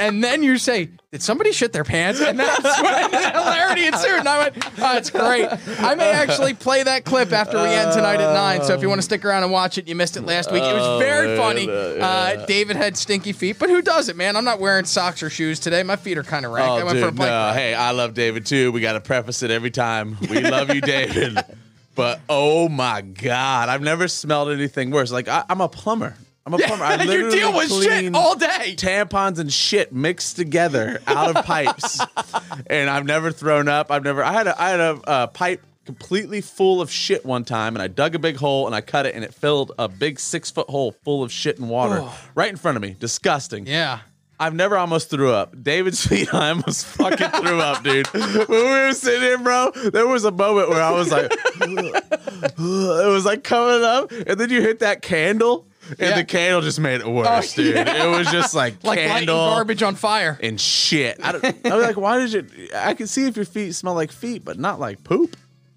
and 0.00 0.24
then 0.24 0.42
you 0.42 0.58
say, 0.58 0.88
"Did 1.12 1.22
somebody 1.22 1.52
shit 1.52 1.72
their 1.72 1.84
pants?" 1.84 2.20
And 2.20 2.38
that's 2.38 2.62
when 2.82 3.10
hilarity 3.10 3.86
ensued. 3.86 4.18
And 4.20 4.28
I 4.28 4.38
went, 4.38 4.56
"Oh, 4.80 4.96
it's 4.96 5.10
great." 5.10 5.46
I 5.80 5.94
may 5.94 6.10
actually 6.10 6.54
play 6.54 6.82
that 6.82 7.04
clip 7.04 7.32
after 7.32 7.56
we 7.62 7.68
end 7.68 7.92
tonight 7.92 8.20
at 8.20 8.32
nine. 8.34 8.64
So 8.64 8.74
if 8.74 8.82
you 8.82 8.88
want 8.88 8.98
to 8.98 9.04
stick 9.04 9.24
around 9.24 9.42
and 9.44 9.52
watch 9.52 9.78
it, 9.78 9.86
you 9.86 9.94
missed 9.94 10.16
it 10.16 10.22
last 10.22 10.50
week. 10.50 10.62
It 10.62 10.72
was 10.74 10.82
Oh, 10.84 10.98
very 10.98 11.36
funny. 11.36 11.68
uh, 11.68 11.72
Uh, 12.04 12.46
David 12.46 12.76
had 12.76 12.96
stinky 12.96 13.32
feet, 13.32 13.58
but 13.58 13.68
who 13.70 13.82
does 13.82 14.08
it, 14.08 14.16
man? 14.16 14.34
I'm 14.36 14.44
not 14.44 14.58
wearing 14.58 14.86
socks 14.86 15.22
or 15.22 15.30
shoes 15.30 15.60
today. 15.60 15.82
My 15.82 15.96
feet 15.96 16.18
are 16.18 16.22
kind 16.24 16.44
of 16.44 16.52
rank. 16.52 16.68
I 16.70 16.80
Oh, 16.82 16.86
went 16.86 16.98
for 16.98 17.06
a 17.06 17.10
dude, 17.10 17.18
bike 17.18 17.28
no. 17.28 17.52
Hey, 17.52 17.74
I 17.74 17.90
love 17.92 18.14
David 18.14 18.46
too. 18.46 18.72
We 18.72 18.80
got 18.80 18.94
to 18.94 19.00
preface 19.00 19.42
it 19.42 19.50
every 19.50 19.70
time. 19.70 20.16
We 20.28 20.40
love 20.40 20.74
you, 20.74 20.80
David. 20.80 21.38
But 21.96 22.20
oh 22.30 22.68
my 22.68 23.02
god, 23.02 23.68
I've 23.68 23.82
never 23.82 24.06
smelled 24.08 24.48
anything 24.50 24.90
worse. 24.90 25.10
Like 25.12 25.28
I, 25.28 25.44
I'm 25.50 25.60
a 25.60 25.68
plumber. 25.68 26.14
I'm 26.54 26.60
a 26.60 26.66
plumber. 26.66 26.84
I 26.84 27.02
you 27.02 27.30
deal 27.30 27.54
with 27.54 27.72
shit 27.72 28.14
all 28.14 28.34
day. 28.34 28.74
tampons 28.76 29.38
and 29.38 29.52
shit 29.52 29.92
mixed 29.92 30.36
together 30.36 31.00
out 31.06 31.36
of 31.36 31.44
pipes, 31.44 32.00
and 32.66 32.90
I've 32.90 33.06
never 33.06 33.30
thrown 33.30 33.68
up. 33.68 33.90
I've 33.90 34.04
never. 34.04 34.24
I 34.24 34.32
had 34.32 34.46
a 34.46 34.60
I 34.60 34.70
had 34.70 34.80
a 34.80 35.00
uh, 35.06 35.26
pipe 35.28 35.62
completely 35.86 36.40
full 36.40 36.80
of 36.80 36.90
shit 36.90 37.24
one 37.24 37.44
time, 37.44 37.76
and 37.76 37.82
I 37.82 37.86
dug 37.88 38.14
a 38.14 38.18
big 38.18 38.36
hole 38.36 38.66
and 38.66 38.74
I 38.74 38.80
cut 38.80 39.06
it, 39.06 39.14
and 39.14 39.24
it 39.24 39.32
filled 39.32 39.72
a 39.78 39.88
big 39.88 40.18
six 40.18 40.50
foot 40.50 40.68
hole 40.68 40.92
full 41.04 41.22
of 41.22 41.30
shit 41.30 41.58
and 41.58 41.68
water 41.68 42.08
right 42.34 42.50
in 42.50 42.56
front 42.56 42.76
of 42.76 42.82
me. 42.82 42.96
Disgusting. 42.98 43.66
Yeah. 43.66 44.00
I've 44.40 44.54
never 44.54 44.78
almost 44.78 45.10
threw 45.10 45.30
up. 45.32 45.62
David's 45.62 46.04
feet, 46.06 46.32
I 46.32 46.48
almost 46.48 46.86
fucking 46.86 47.28
threw 47.28 47.60
up, 47.60 47.84
dude. 47.84 48.06
When 48.06 48.48
we 48.48 48.62
were 48.62 48.94
sitting 48.94 49.20
here, 49.20 49.36
bro, 49.36 49.70
there 49.92 50.06
was 50.06 50.24
a 50.24 50.30
moment 50.30 50.70
where 50.70 50.82
I 50.82 50.92
was 50.92 51.12
like, 51.12 51.30
it 51.60 52.58
was 52.58 53.26
like 53.26 53.44
coming 53.44 53.84
up, 53.84 54.10
and 54.10 54.40
then 54.40 54.48
you 54.48 54.62
hit 54.62 54.78
that 54.78 55.02
candle, 55.02 55.66
and 55.90 55.98
Yeah. 56.00 56.16
the 56.16 56.24
candle 56.24 56.60
just 56.62 56.80
made 56.80 57.00
it 57.00 57.06
worse, 57.06 57.58
Oh, 57.58 57.62
dude. 57.62 57.74
yeah. 57.74 58.04
It 58.04 58.16
was 58.18 58.30
just 58.30 58.54
like, 58.54 58.74
Like 58.84 58.98
lighting 58.98 59.08
candle 59.12 59.36
garbage 59.36 59.82
on 59.82 59.94
fire. 59.94 60.38
and 60.42 60.60
shit. 60.60 61.18
I, 61.22 61.32
don't, 61.32 61.44
I 61.66 61.76
was 61.76 61.86
like, 61.86 61.96
why 61.96 62.18
did 62.18 62.32
you? 62.32 62.68
I 62.74 62.94
could 62.94 63.08
see 63.08 63.26
if 63.26 63.36
your 63.36 63.44
feet 63.44 63.72
smell 63.74 63.94
like 63.94 64.12
feet, 64.12 64.44
but 64.44 64.58
not 64.58 64.78
like 64.80 65.02
poop. 65.04 65.36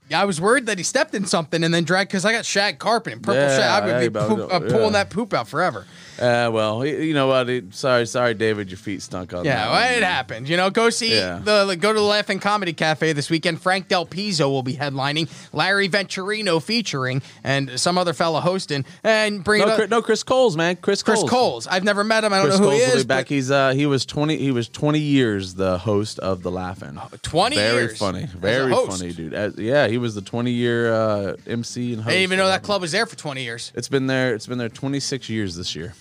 Yeah, 0.09 0.21
I 0.21 0.25
was 0.25 0.39
worried 0.41 0.65
that 0.65 0.77
he 0.77 0.83
stepped 0.83 1.15
in 1.15 1.25
something 1.25 1.63
and 1.63 1.73
then 1.73 1.85
dragged 1.85 2.09
because 2.11 2.25
I 2.25 2.33
got 2.33 2.45
shag 2.45 2.77
carpet 2.77 3.13
and 3.13 3.23
purple 3.23 3.41
Yeah, 3.41 3.57
shag. 3.57 3.83
I 3.83 3.85
would 3.85 3.95
hey, 4.01 4.07
be 4.09 4.19
poop, 4.19 4.39
uh, 4.51 4.59
yeah. 4.61 4.69
pulling 4.71 4.91
that 4.93 5.09
poop 5.09 5.33
out 5.33 5.47
forever. 5.47 5.85
Uh, 6.19 6.49
well, 6.53 6.85
you 6.85 7.13
know 7.13 7.27
what? 7.27 7.49
It- 7.49 7.73
sorry, 7.73 8.05
sorry, 8.05 8.33
David, 8.33 8.69
your 8.69 8.77
feet 8.77 9.01
stunk 9.01 9.33
on 9.33 9.45
Yeah, 9.45 9.55
that 9.65 9.71
well, 9.71 9.97
it 9.97 10.03
happened. 10.03 10.47
You 10.49 10.57
know, 10.57 10.69
go 10.69 10.89
see 10.89 11.15
Yeah. 11.15 11.39
the 11.43 11.75
go 11.79 11.91
to 11.93 11.99
the 11.99 12.05
Laugh 12.05 12.29
In 12.29 12.39
Comedy 12.39 12.73
Cafe 12.73 13.13
this 13.13 13.29
weekend. 13.29 13.61
Frank 13.61 13.87
Del 13.87 14.05
Pizzo 14.05 14.49
will 14.49 14.63
be 14.63 14.75
headlining, 14.75 15.29
Larry 15.53 15.89
Venturino 15.89 16.61
featuring, 16.61 17.21
and 17.43 17.79
some 17.79 17.97
other 17.97 18.13
fella 18.13 18.41
hosting. 18.41 18.85
And 19.03 19.43
bring 19.43 19.61
No, 19.61 19.67
it 19.67 19.71
up. 19.71 19.77
Chris, 19.77 19.89
no, 19.89 20.01
Chris 20.01 20.23
Coles, 20.23 20.55
man. 20.55 20.75
Chris 20.77 21.01
Chris 21.03 21.19
Coles. 21.19 21.29
Coles. 21.29 21.67
I've 21.67 21.83
never 21.83 22.03
met 22.03 22.23
him. 22.23 22.33
I 22.33 22.37
don't 22.37 22.47
Chris 22.47 22.59
know 22.59 22.65
who 22.65 22.69
Coles 22.71 22.81
he 22.81 22.87
will 22.87 22.93
be 22.95 22.99
is. 22.99 23.05
back. 23.05 23.27
He's 23.27 23.49
uh 23.51 23.71
he 23.71 23.85
was 23.85 24.05
twenty 24.05 24.37
he 24.37 24.51
was 24.51 24.69
twenty 24.69 24.99
years 24.99 25.55
the 25.55 25.77
host 25.79 26.19
of 26.19 26.43
the 26.43 26.51
Laughing. 26.51 26.99
20 27.23 27.55
Very 27.55 27.81
years 27.83 27.97
funny, 27.97 28.27
very 28.35 28.71
funny, 28.73 29.11
dude. 29.13 29.33
As- 29.33 29.57
yeah, 29.57 29.87
he 29.87 29.97
was 29.97 30.15
the 30.15 30.21
twenty 30.21 30.51
year 30.51 30.93
uh, 30.93 31.35
MC 31.47 31.93
and 31.93 32.01
host. 32.03 32.07
I 32.09 32.11
didn't 32.11 32.23
even 32.23 32.37
know 32.37 32.47
that 32.47 32.63
club 32.63 32.81
was 32.81 32.91
there 32.91 33.05
for 33.05 33.15
20 33.15 33.43
years. 33.43 33.71
It's 33.75 33.89
been 33.89 34.07
there. 34.07 34.33
It's 34.35 34.45
been 34.47 34.57
there 34.57 34.69
twenty 34.69 34.99
six 34.99 35.29
years 35.29 35.55
this 35.55 35.75
year. 35.75 35.93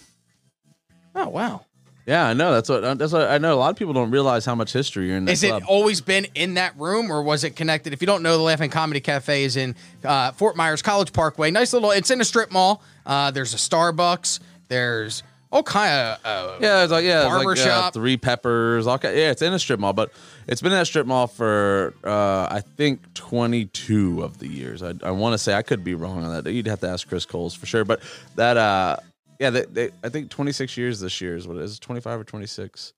Wow. 1.33 1.65
Yeah, 2.05 2.27
I 2.27 2.33
know. 2.35 2.53
That's 2.53 2.69
what. 2.69 2.99
That's 2.99 3.13
what 3.13 3.31
I 3.31 3.39
know. 3.39 3.55
A 3.55 3.61
lot 3.61 3.71
of 3.71 3.77
people 3.77 3.95
don't 3.95 4.11
realize 4.11 4.45
how 4.45 4.57
much 4.57 4.73
history 4.73 5.07
you're 5.07 5.17
in 5.17 5.25
that 5.27 5.33
Is 5.33 5.41
club. 5.43 5.63
Is 5.63 5.69
it 5.69 5.71
always 5.71 6.01
been 6.01 6.27
in 6.35 6.55
that 6.55 6.77
room, 6.77 7.13
or 7.13 7.23
was 7.23 7.45
it 7.45 7.55
connected? 7.55 7.93
If 7.93 8.01
you 8.01 8.07
don't 8.07 8.25
know, 8.25 8.37
the 8.37 8.43
Laugh 8.43 8.61
In 8.61 8.71
Comedy 8.71 8.99
Cafe 8.99 9.45
is 9.45 9.57
in 9.57 9.77
uh, 10.05 10.33
Fort 10.33 10.57
Myers 10.57 10.83
College 10.83 11.13
Parkway. 11.13 11.53
Nice 11.53 11.73
little. 11.73 11.93
It's 11.93 12.11
in 12.11 12.21
a 12.21 12.25
strip 12.25 12.51
mall. 12.51 12.83
Uh, 13.07 13.31
there's 13.31 13.55
a 13.55 13.57
Starbucks. 13.57 14.41
There's 14.67 15.23
all 15.53 15.63
kind 15.63 15.93
of. 15.93 16.19
Uh, 16.25 16.57
Yeah, 16.61 16.83
it's 16.83 16.91
like 16.91 17.05
yeah, 17.05 17.21
it's 17.21 17.29
Barber 17.29 17.51
like 17.51 17.59
uh, 17.59 17.65
shop. 17.65 17.95
three 17.95 18.17
peppers. 18.17 18.89
All 18.89 18.99
kind, 18.99 19.17
yeah, 19.17 19.31
it's 19.31 19.43
in 19.43 19.53
a 19.53 19.59
strip 19.61 19.79
mall, 19.79 19.93
but 19.93 20.11
it's 20.49 20.61
been 20.61 20.73
in 20.73 20.79
that 20.79 20.87
strip 20.87 21.07
mall 21.07 21.29
for 21.29 21.95
uh, 22.03 22.49
I 22.51 22.63
think 22.77 23.15
22 23.15 24.23
of 24.23 24.39
the 24.39 24.49
years. 24.49 24.83
I, 24.83 24.95
I 25.05 25.13
want 25.13 25.35
to 25.35 25.39
say 25.39 25.55
I 25.55 25.63
could 25.63 25.85
be 25.85 25.95
wrong 25.95 26.25
on 26.25 26.33
that. 26.33 26.51
You'd 26.51 26.67
have 26.67 26.81
to 26.81 26.89
ask 26.89 27.07
Chris 27.07 27.27
Coles 27.27 27.55
for 27.55 27.67
sure, 27.67 27.85
but 27.85 28.01
that 28.35 28.57
uh, 28.57 28.97
yeah, 29.43 29.51
they, 29.51 29.65
they, 29.67 29.91
I 30.03 30.09
think 30.09 30.31
26 30.31 30.77
years 30.77 31.01
this 31.01 31.21
year 31.21 31.37
is 31.37 31.47
what 31.47 31.57
it 31.59 31.63
is. 31.65 31.79
25 31.79 32.21
or 32.21 32.25
26. 32.25 32.93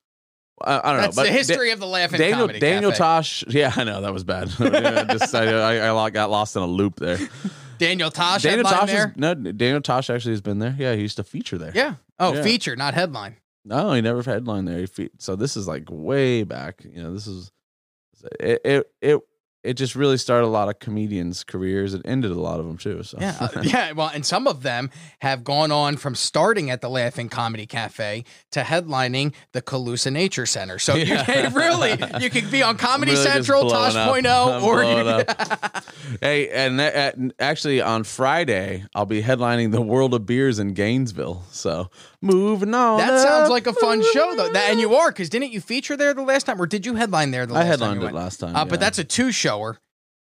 I, 0.62 0.78
I 0.78 0.92
don't 0.92 1.00
That's 1.02 1.16
know. 1.16 1.22
But 1.22 1.26
the 1.26 1.32
history 1.32 1.66
Da- 1.68 1.72
of 1.72 1.80
the 1.80 1.86
Laughing 1.86 2.18
Daniel 2.18 2.38
Comedy 2.40 2.60
Daniel 2.60 2.90
Cafe. 2.92 2.98
Tosh. 2.98 3.44
Yeah, 3.48 3.72
I 3.74 3.82
know 3.84 4.00
that 4.02 4.12
was 4.12 4.22
bad. 4.24 4.50
Yeah, 4.60 5.04
just, 5.04 5.34
I, 5.34 5.86
I, 5.88 5.94
I 5.96 6.10
got 6.10 6.30
lost 6.30 6.54
in 6.54 6.62
a 6.62 6.66
loop 6.66 6.96
there. 6.96 7.18
Daniel 7.78 8.10
Tosh 8.10 8.42
Daniel 8.42 8.64
Tosh 8.64 8.92
is, 8.92 9.06
no 9.16 9.34
Daniel 9.34 9.80
Tosh 9.80 10.08
actually 10.10 10.32
has 10.32 10.40
been 10.40 10.60
there. 10.60 10.76
Yeah, 10.78 10.94
he 10.94 11.00
used 11.02 11.16
to 11.16 11.24
feature 11.24 11.58
there. 11.58 11.72
yeah. 11.74 11.94
Oh, 12.20 12.34
Yeah. 12.34 12.42
feature, 12.44 12.76
not 12.76 12.94
headline. 12.94 13.36
No, 13.64 13.92
he 13.94 14.00
never 14.00 14.22
headlined 14.22 14.68
there. 14.68 14.78
He 14.78 14.86
fe- 14.86 15.10
So 15.18 15.34
this 15.34 15.56
is 15.56 15.66
like 15.66 15.84
way 15.90 16.44
back. 16.44 16.84
You 16.84 17.02
know, 17.02 17.12
this 17.14 17.26
is 17.26 17.50
it. 18.38 18.60
It 18.64 18.92
it, 19.02 19.20
it 19.64 19.74
just 19.74 19.94
really 19.94 20.18
started 20.18 20.46
a 20.46 20.48
lot 20.48 20.68
of 20.68 20.78
comedians' 20.78 21.42
careers. 21.42 21.94
It 21.94 22.02
ended 22.04 22.30
a 22.30 22.40
lot 22.40 22.60
of 22.60 22.66
them 22.66 22.76
too. 22.76 23.02
So 23.02 23.18
Yeah, 23.20 23.36
uh, 23.40 23.60
yeah. 23.64 23.92
Well, 23.92 24.10
and 24.12 24.24
some 24.24 24.46
of 24.46 24.62
them 24.62 24.90
have 25.20 25.42
gone 25.42 25.72
on 25.72 25.96
from 25.96 26.14
starting 26.14 26.70
at 26.70 26.82
the 26.82 26.90
Laugh 26.90 27.18
In 27.18 27.28
Comedy 27.28 27.66
Cafe 27.66 28.24
to 28.52 28.60
headlining 28.60 29.32
the 29.52 29.62
Calusa 29.62 30.12
Nature 30.12 30.46
Center. 30.46 30.78
So 30.78 30.94
you 30.94 31.06
Yeah. 31.06 31.24
can 31.24 31.54
really, 31.54 31.96
you 32.20 32.30
could 32.30 32.50
be 32.50 32.62
on 32.62 32.76
Comedy 32.76 33.12
Really 33.12 33.24
Central, 33.24 33.62
blowing 33.62 33.74
Tosh 33.74 33.94
up. 33.96 34.10
Point 34.10 34.26
oh, 34.28 34.60
or 34.64 34.84
you, 34.84 35.24
hey, 36.20 36.50
and 36.50 36.78
that, 36.78 37.16
actually 37.38 37.80
on 37.80 38.04
Friday 38.04 38.84
I'll 38.94 39.06
be 39.06 39.22
headlining 39.22 39.72
the 39.72 39.82
World 39.82 40.12
of 40.14 40.26
Beers 40.26 40.58
in 40.58 40.74
Gainesville. 40.74 41.42
So 41.50 41.88
moving 42.24 42.74
on. 42.74 42.98
that 42.98 43.20
sounds 43.20 43.50
like 43.50 43.66
a 43.66 43.72
fun 43.72 43.98
moving 43.98 44.12
show 44.12 44.34
though. 44.34 44.52
That, 44.52 44.70
and 44.70 44.80
you 44.80 44.94
are 44.94 45.10
because 45.10 45.28
didn't 45.28 45.52
you 45.52 45.60
feature 45.60 45.96
there 45.96 46.14
the 46.14 46.22
last 46.22 46.44
time, 46.44 46.60
or 46.60 46.66
did 46.66 46.86
you 46.86 46.94
headline 46.94 47.30
there 47.30 47.46
the 47.46 47.54
I 47.54 47.58
last 47.58 47.64
time? 47.64 47.70
headlined 47.70 47.94
you 47.94 48.00
it 48.00 48.04
went? 48.04 48.16
last 48.16 48.36
time. 48.40 48.56
Uh, 48.56 48.60
yeah. 48.60 48.64
But 48.64 48.80
that's 48.80 48.98
a 48.98 49.04
two 49.04 49.30
shower, 49.30 49.78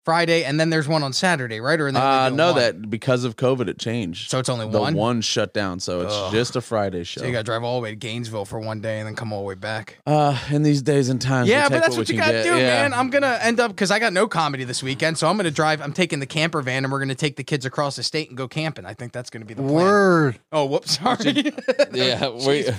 Friday, 0.04 0.44
and 0.44 0.58
then 0.58 0.70
there's 0.70 0.88
one 0.88 1.02
on 1.02 1.12
Saturday, 1.12 1.60
right? 1.60 1.78
Or 1.78 1.88
are 1.88 1.92
they 1.92 1.98
only 1.98 2.10
uh, 2.10 2.30
no, 2.30 2.52
one? 2.52 2.60
that 2.60 2.90
because 2.90 3.24
of 3.24 3.36
COVID 3.36 3.68
it 3.68 3.78
changed. 3.78 4.30
So 4.30 4.38
it's 4.38 4.48
only 4.48 4.68
the 4.68 4.80
one? 4.80 4.94
one 4.94 5.20
shut 5.20 5.52
down, 5.52 5.78
so 5.78 6.00
it's 6.00 6.14
Ugh. 6.14 6.32
just 6.32 6.56
a 6.56 6.60
Friday 6.62 7.04
show. 7.04 7.20
So 7.20 7.26
you 7.26 7.32
got 7.32 7.38
to 7.40 7.44
drive 7.44 7.62
all 7.62 7.76
the 7.80 7.82
way 7.84 7.90
to 7.90 7.96
Gainesville 7.96 8.46
for 8.46 8.58
one 8.58 8.80
day 8.80 8.98
and 8.98 9.06
then 9.06 9.14
come 9.14 9.30
all 9.32 9.40
the 9.40 9.46
way 9.46 9.54
back. 9.54 9.98
Uh, 10.06 10.38
in 10.50 10.62
these 10.62 10.80
days 10.80 11.10
and 11.10 11.20
times, 11.20 11.48
Yeah, 11.50 11.68
but 11.68 11.80
that's 11.82 11.96
we 11.96 11.98
what 11.98 12.08
you 12.08 12.16
gotta 12.16 12.42
do, 12.42 12.56
Yeah. 12.56 12.82
man. 12.82 12.94
I'm 12.94 13.10
gonna 13.10 13.38
end 13.42 13.60
up 13.60 13.72
because 13.72 13.90
I 13.90 13.98
got 13.98 14.12
no 14.14 14.26
comedy 14.26 14.64
this 14.64 14.82
weekend, 14.82 15.18
so 15.18 15.28
I'm 15.28 15.36
gonna 15.36 15.50
drive. 15.50 15.82
I'm 15.82 15.92
taking 15.92 16.18
the 16.18 16.26
camper 16.26 16.62
van 16.62 16.84
and 16.84 16.90
we're 16.92 17.00
gonna 17.00 17.14
take 17.14 17.36
the 17.36 17.44
kids 17.44 17.66
across 17.66 17.96
the 17.96 18.02
state 18.02 18.28
and 18.28 18.38
go 18.38 18.48
camping. 18.48 18.86
I 18.86 18.94
think 18.94 19.12
that's 19.12 19.28
gonna 19.28 19.44
be 19.44 19.54
the 19.54 19.62
plan. 19.62 19.74
Word. 19.74 20.38
Oh, 20.50 20.64
whoops, 20.64 20.98
sorry. 20.98 21.52
yeah, 21.92 22.28
wait. 22.46 22.72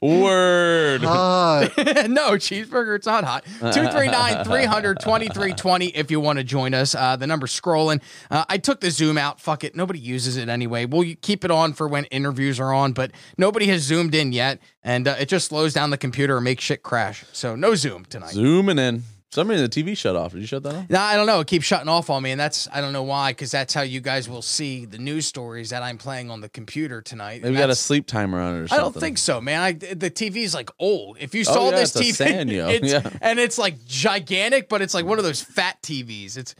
Word. 0.00 1.02
No, 2.12 2.32
cheeseburger, 2.32 2.96
it's 2.96 3.06
not 3.06 3.24
hot. 3.24 3.44
239 3.60 4.44
300 4.44 5.00
2320 5.00 5.86
if 5.88 6.10
you 6.10 6.20
want 6.20 6.38
to 6.38 6.44
join 6.44 6.61
us. 6.70 6.94
Uh, 6.94 7.16
the 7.16 7.26
number's 7.26 7.58
scrolling. 7.58 8.00
Uh, 8.30 8.44
I 8.48 8.58
took 8.58 8.80
the 8.80 8.90
Zoom 8.90 9.18
out. 9.18 9.40
Fuck 9.40 9.64
it. 9.64 9.74
Nobody 9.74 9.98
uses 9.98 10.36
it 10.36 10.48
anyway. 10.48 10.86
We'll 10.86 11.14
keep 11.20 11.44
it 11.44 11.50
on 11.50 11.72
for 11.72 11.88
when 11.88 12.04
interviews 12.06 12.60
are 12.60 12.72
on, 12.72 12.92
but 12.92 13.10
nobody 13.36 13.66
has 13.66 13.82
zoomed 13.82 14.14
in 14.14 14.32
yet. 14.32 14.60
And 14.82 15.06
uh, 15.06 15.16
it 15.18 15.28
just 15.28 15.48
slows 15.48 15.74
down 15.74 15.90
the 15.90 15.98
computer 15.98 16.36
and 16.36 16.44
makes 16.44 16.64
shit 16.64 16.82
crash. 16.82 17.24
So 17.32 17.54
no 17.54 17.74
Zoom 17.74 18.04
tonight. 18.04 18.32
Zooming 18.32 18.78
in. 18.78 19.02
Somebody 19.32 19.60
in 19.60 19.64
the 19.64 19.70
TV 19.70 19.96
shut 19.96 20.14
off. 20.14 20.32
Did 20.32 20.42
you 20.42 20.46
shut 20.46 20.62
that 20.64 20.74
off? 20.74 20.90
No, 20.90 21.00
I 21.00 21.16
don't 21.16 21.26
know. 21.26 21.40
It 21.40 21.46
keeps 21.46 21.64
shutting 21.64 21.88
off 21.88 22.10
on 22.10 22.22
me, 22.22 22.32
and 22.32 22.38
that's 22.40 22.68
I 22.70 22.82
don't 22.82 22.92
know 22.92 23.02
why, 23.02 23.30
because 23.30 23.50
that's 23.50 23.72
how 23.72 23.80
you 23.80 24.00
guys 24.00 24.28
will 24.28 24.42
see 24.42 24.84
the 24.84 24.98
news 24.98 25.26
stories 25.26 25.70
that 25.70 25.82
I'm 25.82 25.96
playing 25.96 26.30
on 26.30 26.42
the 26.42 26.50
computer 26.50 27.00
tonight. 27.00 27.42
Maybe 27.42 27.56
got 27.56 27.70
a 27.70 27.74
sleep 27.74 28.06
timer 28.06 28.38
on 28.42 28.56
it 28.56 28.58
or 28.58 28.68
something. 28.68 28.78
I 28.78 28.82
don't 28.82 29.00
think 29.00 29.16
so, 29.16 29.40
man. 29.40 29.60
I, 29.62 29.72
the 29.72 30.10
TV's 30.10 30.54
like 30.54 30.68
old. 30.78 31.16
If 31.18 31.34
you 31.34 31.40
Oh, 31.48 31.54
saw 31.54 31.70
yeah, 31.70 31.76
this 31.76 31.92
TV, 31.94 32.10
Sanyo. 32.26 32.68
it's, 32.74 32.92
Yeah. 32.92 33.08
and 33.22 33.38
it's 33.38 33.56
like 33.56 33.82
gigantic, 33.86 34.68
but 34.68 34.82
it's 34.82 34.92
like 34.92 35.06
one 35.06 35.16
of 35.16 35.24
those 35.24 35.40
fat 35.40 35.80
TVs. 35.82 36.36
It's 36.36 36.54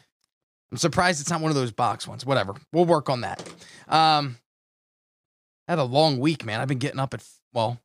I'm 0.70 0.78
surprised 0.78 1.20
it's 1.20 1.28
not 1.28 1.42
one 1.42 1.50
of 1.50 1.54
those 1.56 1.72
box 1.72 2.08
ones. 2.08 2.24
Whatever, 2.24 2.54
we'll 2.72 2.86
work 2.86 3.10
on 3.10 3.20
that. 3.20 3.40
Um, 3.86 4.38
I 5.68 5.72
had 5.72 5.78
a 5.78 5.84
long 5.84 6.18
week, 6.20 6.42
man. 6.46 6.58
I've 6.60 6.68
been 6.68 6.78
getting 6.78 7.00
up 7.00 7.12
at 7.12 7.22
well, 7.52 7.78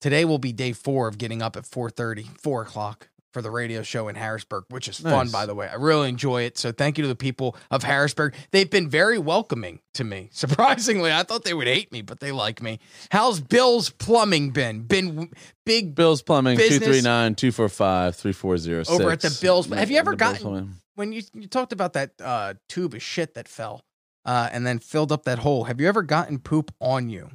today 0.00 0.24
will 0.24 0.38
be 0.40 0.52
day 0.52 0.72
four 0.72 1.06
of 1.06 1.18
getting 1.18 1.40
up 1.40 1.56
at 1.56 1.62
4:30, 1.62 2.36
4 2.40 2.62
o'clock 2.62 3.08
for 3.34 3.42
the 3.42 3.50
radio 3.50 3.82
show 3.82 4.08
in 4.08 4.14
Harrisburg, 4.14 4.64
which 4.70 4.88
is 4.88 4.98
fun, 4.98 5.28
by 5.30 5.44
the 5.44 5.54
way. 5.54 5.68
I 5.68 5.74
really 5.74 6.08
enjoy 6.08 6.42
it. 6.44 6.56
So 6.56 6.72
thank 6.72 6.96
you 6.96 7.02
to 7.02 7.08
the 7.08 7.14
people 7.16 7.56
of 7.70 7.82
Harrisburg. 7.82 8.34
They've 8.52 8.70
been 8.70 8.88
very 8.88 9.18
welcoming 9.18 9.80
to 9.94 10.04
me. 10.04 10.30
Surprisingly, 10.32 11.12
I 11.12 11.24
thought 11.24 11.44
they 11.44 11.52
would 11.52 11.66
hate 11.66 11.92
me, 11.92 12.00
but 12.00 12.20
they 12.20 12.32
like 12.32 12.62
me. 12.62 12.78
How's 13.10 13.40
Bill's 13.40 13.90
plumbing 13.90 14.50
been? 14.52 14.82
Been 14.84 15.30
big 15.66 15.94
Bill's 15.94 16.22
Plumbing, 16.22 16.56
Business. 16.56 16.78
239 16.78 17.34
245 17.34 18.16
3406. 18.16 18.88
Over 19.00 19.10
at 19.10 19.20
the 19.20 19.38
Bill's- 19.42 19.66
have 19.66 19.90
you 19.90 19.98
ever 19.98 20.14
gotten- 20.14 20.76
when 20.94 21.12
you 21.12 21.22
you 21.34 21.48
talked 21.48 21.72
about 21.72 21.94
that 21.94 22.12
uh, 22.22 22.54
tube 22.68 22.94
of 22.94 23.02
shit 23.02 23.34
that 23.34 23.48
fell 23.48 23.82
uh, 24.24 24.48
and 24.52 24.64
then 24.66 24.78
filled 24.78 25.10
up 25.12 25.24
that 25.24 25.40
hole. 25.40 25.64
Have 25.64 25.80
you 25.80 25.88
ever 25.88 26.02
gotten 26.02 26.38
poop 26.38 26.72
on 26.80 27.08
you? 27.10 27.30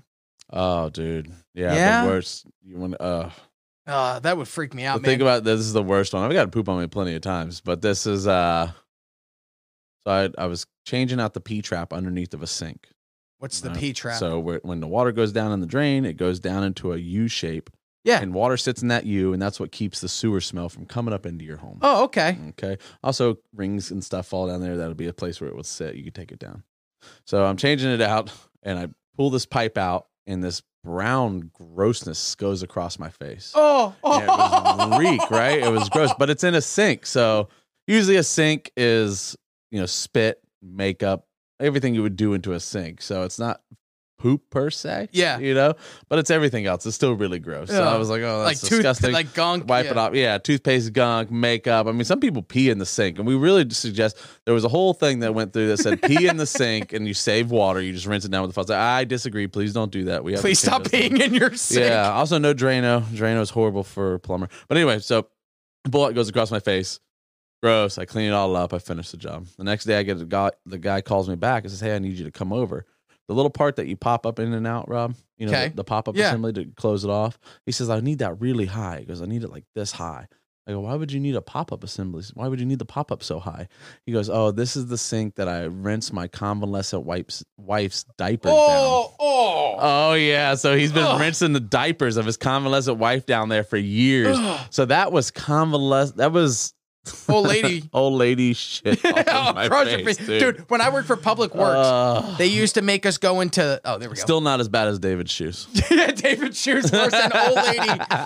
Oh, 0.51 0.89
dude. 0.89 1.31
Yeah, 1.53 1.75
Yeah? 1.75 2.03
the 2.03 2.09
worst. 2.09 2.45
You 2.65 2.77
want 2.77 2.95
uh 2.99 3.29
Uh, 3.89 4.19
that 4.19 4.37
would 4.37 4.47
freak 4.47 4.73
me 4.73 4.85
out, 4.85 5.01
think 5.03 5.21
about 5.21 5.43
this. 5.43 5.59
Is 5.59 5.73
the 5.73 5.83
worst 5.83 6.13
one. 6.13 6.23
I've 6.23 6.31
got 6.31 6.43
to 6.43 6.49
poop 6.49 6.69
on 6.69 6.79
me 6.79 6.87
plenty 6.87 7.15
of 7.15 7.21
times, 7.21 7.61
but 7.61 7.81
this 7.81 8.05
is 8.05 8.27
uh. 8.27 8.71
So 10.05 10.11
I 10.11 10.29
I 10.43 10.45
was 10.45 10.65
changing 10.85 11.19
out 11.19 11.33
the 11.33 11.41
P 11.41 11.61
trap 11.61 11.91
underneath 11.91 12.33
of 12.33 12.43
a 12.43 12.47
sink. 12.47 12.89
What's 13.39 13.61
the 13.61 13.69
right? 13.69 13.77
P 13.77 13.93
trap? 13.93 14.19
So 14.19 14.39
where, 14.39 14.59
when 14.63 14.79
the 14.79 14.87
water 14.87 15.11
goes 15.11 15.31
down 15.31 15.51
in 15.51 15.61
the 15.61 15.67
drain, 15.67 16.05
it 16.05 16.17
goes 16.17 16.39
down 16.39 16.63
into 16.63 16.93
a 16.93 16.97
U 16.97 17.27
shape, 17.27 17.69
yeah. 18.03 18.21
and 18.21 18.33
water 18.33 18.57
sits 18.57 18.81
in 18.81 18.89
that 18.89 19.05
U, 19.05 19.33
and 19.33 19.41
that's 19.41 19.59
what 19.59 19.71
keeps 19.71 20.01
the 20.01 20.09
sewer 20.09 20.41
smell 20.41 20.69
from 20.69 20.85
coming 20.85 21.13
up 21.13 21.25
into 21.25 21.45
your 21.45 21.57
home. 21.57 21.79
oh, 21.81 22.03
okay. 22.03 22.37
Okay. 22.49 22.77
Also, 23.03 23.37
rings 23.55 23.91
and 23.91 24.03
stuff 24.03 24.27
fall 24.27 24.47
down 24.47 24.61
there. 24.61 24.77
That'll 24.77 24.93
be 24.93 25.07
a 25.07 25.13
place 25.13 25.39
where 25.39 25.49
it 25.49 25.55
would 25.55 25.65
sit. 25.65 25.95
You 25.95 26.03
could 26.03 26.15
take 26.15 26.31
it 26.31 26.39
down. 26.39 26.63
So 27.25 27.45
I'm 27.45 27.57
changing 27.57 27.91
it 27.91 28.01
out, 28.01 28.31
and 28.61 28.77
I 28.77 28.87
pull 29.15 29.29
this 29.29 29.45
pipe 29.45 29.77
out, 29.77 30.07
and 30.27 30.43
this 30.43 30.61
brown 30.83 31.51
grossness 31.53 32.35
goes 32.35 32.63
across 32.63 32.97
my 32.99 33.09
face. 33.09 33.51
Oh, 33.55 33.95
And 34.03 34.23
it 34.23 34.27
was 34.27 34.99
reek, 34.99 35.31
right? 35.31 35.59
It 35.59 35.69
was 35.71 35.89
gross, 35.89 36.11
but 36.17 36.29
it's 36.29 36.43
in 36.43 36.55
a 36.55 36.61
sink. 36.61 37.05
So 37.05 37.49
usually 37.87 38.15
a 38.17 38.23
sink 38.23 38.71
is, 38.77 39.35
you 39.71 39.79
know, 39.79 39.85
spit, 39.85 40.41
makeup, 40.61 41.25
everything 41.59 41.93
you 41.95 42.01
would 42.01 42.15
do 42.15 42.33
into 42.33 42.53
a 42.53 42.59
sink. 42.59 43.01
So 43.01 43.23
it's 43.23 43.39
not 43.39 43.61
poop 44.19 44.49
per 44.51 44.69
se. 44.69 45.09
Yeah. 45.11 45.39
You 45.39 45.55
know, 45.55 45.73
but 46.09 46.19
it's 46.19 46.29
everything 46.29 46.67
else. 46.67 46.85
It's 46.85 46.95
still 46.95 47.13
really 47.13 47.39
gross. 47.39 47.69
So 47.69 47.83
I 47.83 47.97
was 47.97 48.09
like, 48.09 48.21
oh, 48.21 48.39
like 48.39 48.57
that's 48.57 48.61
tooth, 48.61 48.79
disgusting. 48.79 49.13
like 49.13 49.33
gunk. 49.33 49.67
Wipe 49.67 49.85
yeah. 49.85 49.91
it 49.91 49.97
off. 49.97 50.13
Yeah, 50.13 50.37
toothpaste, 50.37 50.93
gunk, 50.93 51.31
makeup. 51.31 51.87
I 51.87 51.91
mean, 51.91 52.03
some 52.03 52.19
people 52.19 52.43
pee 52.43 52.69
in 52.69 52.77
the 52.77 52.85
sink, 52.85 53.17
and 53.17 53.25
we 53.25 53.35
really 53.35 53.67
suggest 53.71 54.17
there 54.45 54.53
was 54.53 54.65
a 54.65 54.69
whole 54.69 54.93
thing 54.93 55.21
that 55.21 55.33
went 55.33 55.53
through 55.53 55.69
that 55.69 55.77
said 55.77 56.01
pee 56.01 56.27
in 56.27 56.37
the 56.37 56.45
sink 56.45 56.93
and 56.93 57.07
you 57.07 57.13
save 57.13 57.49
water. 57.49 57.81
You 57.81 57.93
just 57.93 58.05
rinse 58.05 58.25
it 58.25 58.31
down 58.31 58.43
with 58.43 58.51
the 58.51 58.55
faucet. 58.55 58.75
I 58.75 59.05
disagree. 59.05 59.47
Please 59.47 59.73
don't 59.73 59.91
do 59.91 60.05
that. 60.05 60.23
We 60.23 60.33
have 60.33 60.41
Please 60.41 60.59
stop 60.59 60.85
things. 60.85 61.17
peeing 61.17 61.21
in 61.21 61.33
your 61.33 61.53
sink. 61.55 61.85
Yeah. 61.85 62.11
Also, 62.11 62.37
no 62.37 62.53
Drano. 62.53 63.01
Drano 63.01 63.41
is 63.41 63.49
horrible 63.49 63.83
for 63.83 64.15
a 64.15 64.19
plumber. 64.19 64.49
But 64.67 64.77
anyway, 64.77 64.99
so 64.99 65.27
bullet 65.85 66.13
goes 66.13 66.29
across 66.29 66.51
my 66.51 66.59
face. 66.59 66.99
Gross. 67.61 67.97
I 67.97 68.05
clean 68.05 68.29
it 68.29 68.33
all 68.33 68.55
up. 68.55 68.73
I 68.73 68.79
finish 68.79 69.11
the 69.11 69.17
job. 69.17 69.47
The 69.57 69.65
next 69.65 69.85
day, 69.85 69.99
I 69.99 70.03
get 70.03 70.21
a 70.21 70.25
guy. 70.25 70.51
The 70.65 70.77
guy 70.77 71.01
calls 71.01 71.27
me 71.27 71.35
back 71.35 71.63
and 71.63 71.71
says, 71.71 71.81
"Hey, 71.81 71.93
I 71.93 71.99
need 71.99 72.17
you 72.17 72.23
to 72.23 72.31
come 72.31 72.53
over." 72.53 72.85
The 73.29 73.35
little 73.35 73.51
part 73.51 73.75
that 73.75 73.85
you 73.87 73.95
pop 73.95 74.25
up 74.25 74.39
in 74.39 74.53
and 74.53 74.65
out, 74.65 74.89
Rob. 74.89 75.13
You 75.37 75.45
know, 75.45 75.51
Okay. 75.53 75.69
the, 75.69 75.75
the 75.75 75.83
pop 75.83 76.09
up 76.09 76.17
Yeah. 76.17 76.29
assembly 76.29 76.51
to 76.53 76.65
close 76.75 77.03
it 77.03 77.11
off. 77.11 77.37
He 77.65 77.71
says, 77.71 77.87
"I 77.89 77.99
need 77.99 78.19
that 78.19 78.41
really 78.41 78.65
high." 78.65 78.99
He 79.01 79.05
goes, 79.05 79.21
"I 79.21 79.25
need 79.27 79.43
it 79.43 79.51
like 79.51 79.65
this 79.75 79.91
high." 79.93 80.27
I 80.67 80.71
go, 80.71 80.79
"Why 80.81 80.95
would 80.95 81.11
you 81.11 81.19
need 81.19 81.35
a 81.35 81.41
pop 81.41 81.71
up 81.71 81.83
assembly? 81.83 82.23
Why 82.33 82.47
would 82.47 82.59
you 82.59 82.65
need 82.65 82.79
the 82.79 82.85
pop 82.85 83.11
up 83.11 83.21
so 83.23 83.39
high?" 83.39 83.67
He 84.05 84.11
goes, 84.11 84.29
"Oh, 84.31 84.49
this 84.51 84.75
is 84.75 84.87
the 84.87 84.97
sink 84.97 85.35
that 85.35 85.47
I 85.47 85.65
rinse 85.65 86.11
my 86.11 86.27
convalescent 86.27 87.05
wife's 87.05 87.43
wife's 87.57 88.03
diapers 88.17 88.49
down." 88.51 88.57
Oh, 88.59 89.13
oh. 89.19 89.75
Oh 89.79 90.13
yeah, 90.15 90.55
so 90.55 90.75
he's 90.75 90.91
been 90.91 91.05
Ugh. 91.05 91.21
rinsing 91.21 91.53
the 91.53 91.59
diapers 91.59 92.17
of 92.17 92.25
his 92.25 92.35
convalescent 92.35 92.97
wife 92.97 93.25
down 93.27 93.49
there 93.49 93.63
for 93.63 93.77
years. 93.77 94.37
Ugh. 94.39 94.59
So 94.71 94.85
that 94.85 95.11
was 95.11 95.29
convalescent. 95.31 96.17
That 96.17 96.31
was 96.31 96.73
Old 97.27 97.47
lady. 97.47 97.89
old 97.93 98.13
lady 98.13 98.53
shit. 98.53 98.99
oh, 99.05 99.53
my 99.53 99.67
crush 99.67 99.91
your 99.91 99.99
face, 100.05 100.17
dude. 100.17 100.57
dude. 100.57 100.69
When 100.69 100.81
I 100.81 100.89
worked 100.89 101.07
for 101.07 101.15
Public 101.15 101.55
Works, 101.55 101.87
Ugh. 101.87 102.37
they 102.37 102.47
used 102.47 102.75
to 102.75 102.81
make 102.81 103.05
us 103.05 103.17
go 103.17 103.41
into. 103.41 103.79
Oh, 103.85 103.97
there 103.97 104.09
we 104.09 104.15
go. 104.15 104.21
still 104.21 104.41
not 104.41 104.59
as 104.59 104.67
bad 104.67 104.87
as 104.87 104.99
David's 104.99 105.31
shoes. 105.31 105.65
David 105.89 106.55
Shoes 106.55 106.91
worse 106.91 107.11
than 107.11 107.31
old 107.33 107.55
lady 107.55 108.01
uh, 108.09 108.25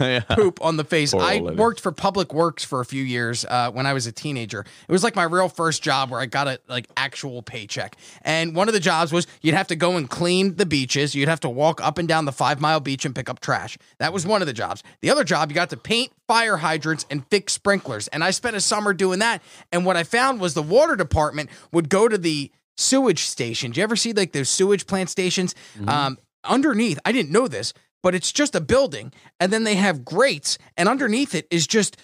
yeah. 0.00 0.20
poop 0.20 0.62
on 0.62 0.76
the 0.76 0.84
face. 0.84 1.12
Poor 1.12 1.22
I 1.22 1.40
worked 1.40 1.80
for 1.80 1.92
Public 1.92 2.32
Works 2.32 2.64
for 2.64 2.80
a 2.80 2.84
few 2.84 3.02
years 3.02 3.44
uh, 3.44 3.70
when 3.70 3.86
I 3.86 3.92
was 3.92 4.06
a 4.06 4.12
teenager. 4.12 4.60
It 4.60 4.92
was 4.92 5.02
like 5.02 5.16
my 5.16 5.24
real 5.24 5.48
first 5.48 5.82
job 5.82 6.10
where 6.10 6.20
I 6.20 6.26
got 6.26 6.48
a 6.48 6.60
like 6.68 6.86
actual 6.96 7.42
paycheck. 7.42 7.96
And 8.22 8.54
one 8.54 8.68
of 8.68 8.74
the 8.74 8.80
jobs 8.80 9.12
was 9.12 9.26
you'd 9.42 9.54
have 9.54 9.66
to 9.68 9.76
go 9.76 9.96
and 9.96 10.08
clean 10.08 10.56
the 10.56 10.66
beaches. 10.66 11.14
You'd 11.14 11.28
have 11.28 11.40
to 11.40 11.50
walk 11.50 11.82
up 11.82 11.98
and 11.98 12.08
down 12.08 12.24
the 12.24 12.32
five 12.32 12.60
mile 12.60 12.80
beach 12.80 13.04
and 13.04 13.14
pick 13.14 13.28
up 13.28 13.40
trash. 13.40 13.76
That 13.98 14.12
was 14.12 14.26
one 14.26 14.40
of 14.40 14.46
the 14.46 14.52
jobs. 14.52 14.82
The 15.00 15.10
other 15.10 15.24
job 15.24 15.50
you 15.50 15.54
got 15.54 15.70
to 15.70 15.76
paint 15.76 16.12
fire 16.28 16.58
hydrants 16.58 17.06
and 17.10 17.26
fix 17.28 17.52
sprinklers. 17.52 18.08
And 18.08 18.24
I 18.24 18.30
spent 18.30 18.56
a 18.56 18.60
summer 18.60 18.92
doing 18.92 19.18
that. 19.18 19.42
And 19.72 19.84
what 19.84 19.96
I 19.96 20.04
found 20.04 20.40
was 20.40 20.54
the 20.54 20.62
water 20.62 20.96
department 20.96 21.50
would 21.72 21.88
go 21.88 22.08
to 22.08 22.18
the 22.18 22.50
sewage 22.76 23.24
station. 23.24 23.70
Do 23.70 23.80
You 23.80 23.84
ever 23.84 23.96
see 23.96 24.12
like 24.12 24.32
those 24.32 24.48
sewage 24.48 24.86
plant 24.86 25.10
stations? 25.10 25.54
Um, 25.86 26.18
underneath, 26.44 26.98
I 27.04 27.12
didn't 27.12 27.32
know 27.32 27.48
this, 27.48 27.72
but 28.02 28.14
it's 28.14 28.32
just 28.32 28.54
a 28.54 28.60
building. 28.60 29.12
And 29.40 29.52
then 29.52 29.64
they 29.64 29.76
have 29.76 30.04
grates, 30.04 30.58
and 30.76 30.88
underneath 30.88 31.34
it 31.34 31.46
is 31.50 31.66
just 31.66 31.96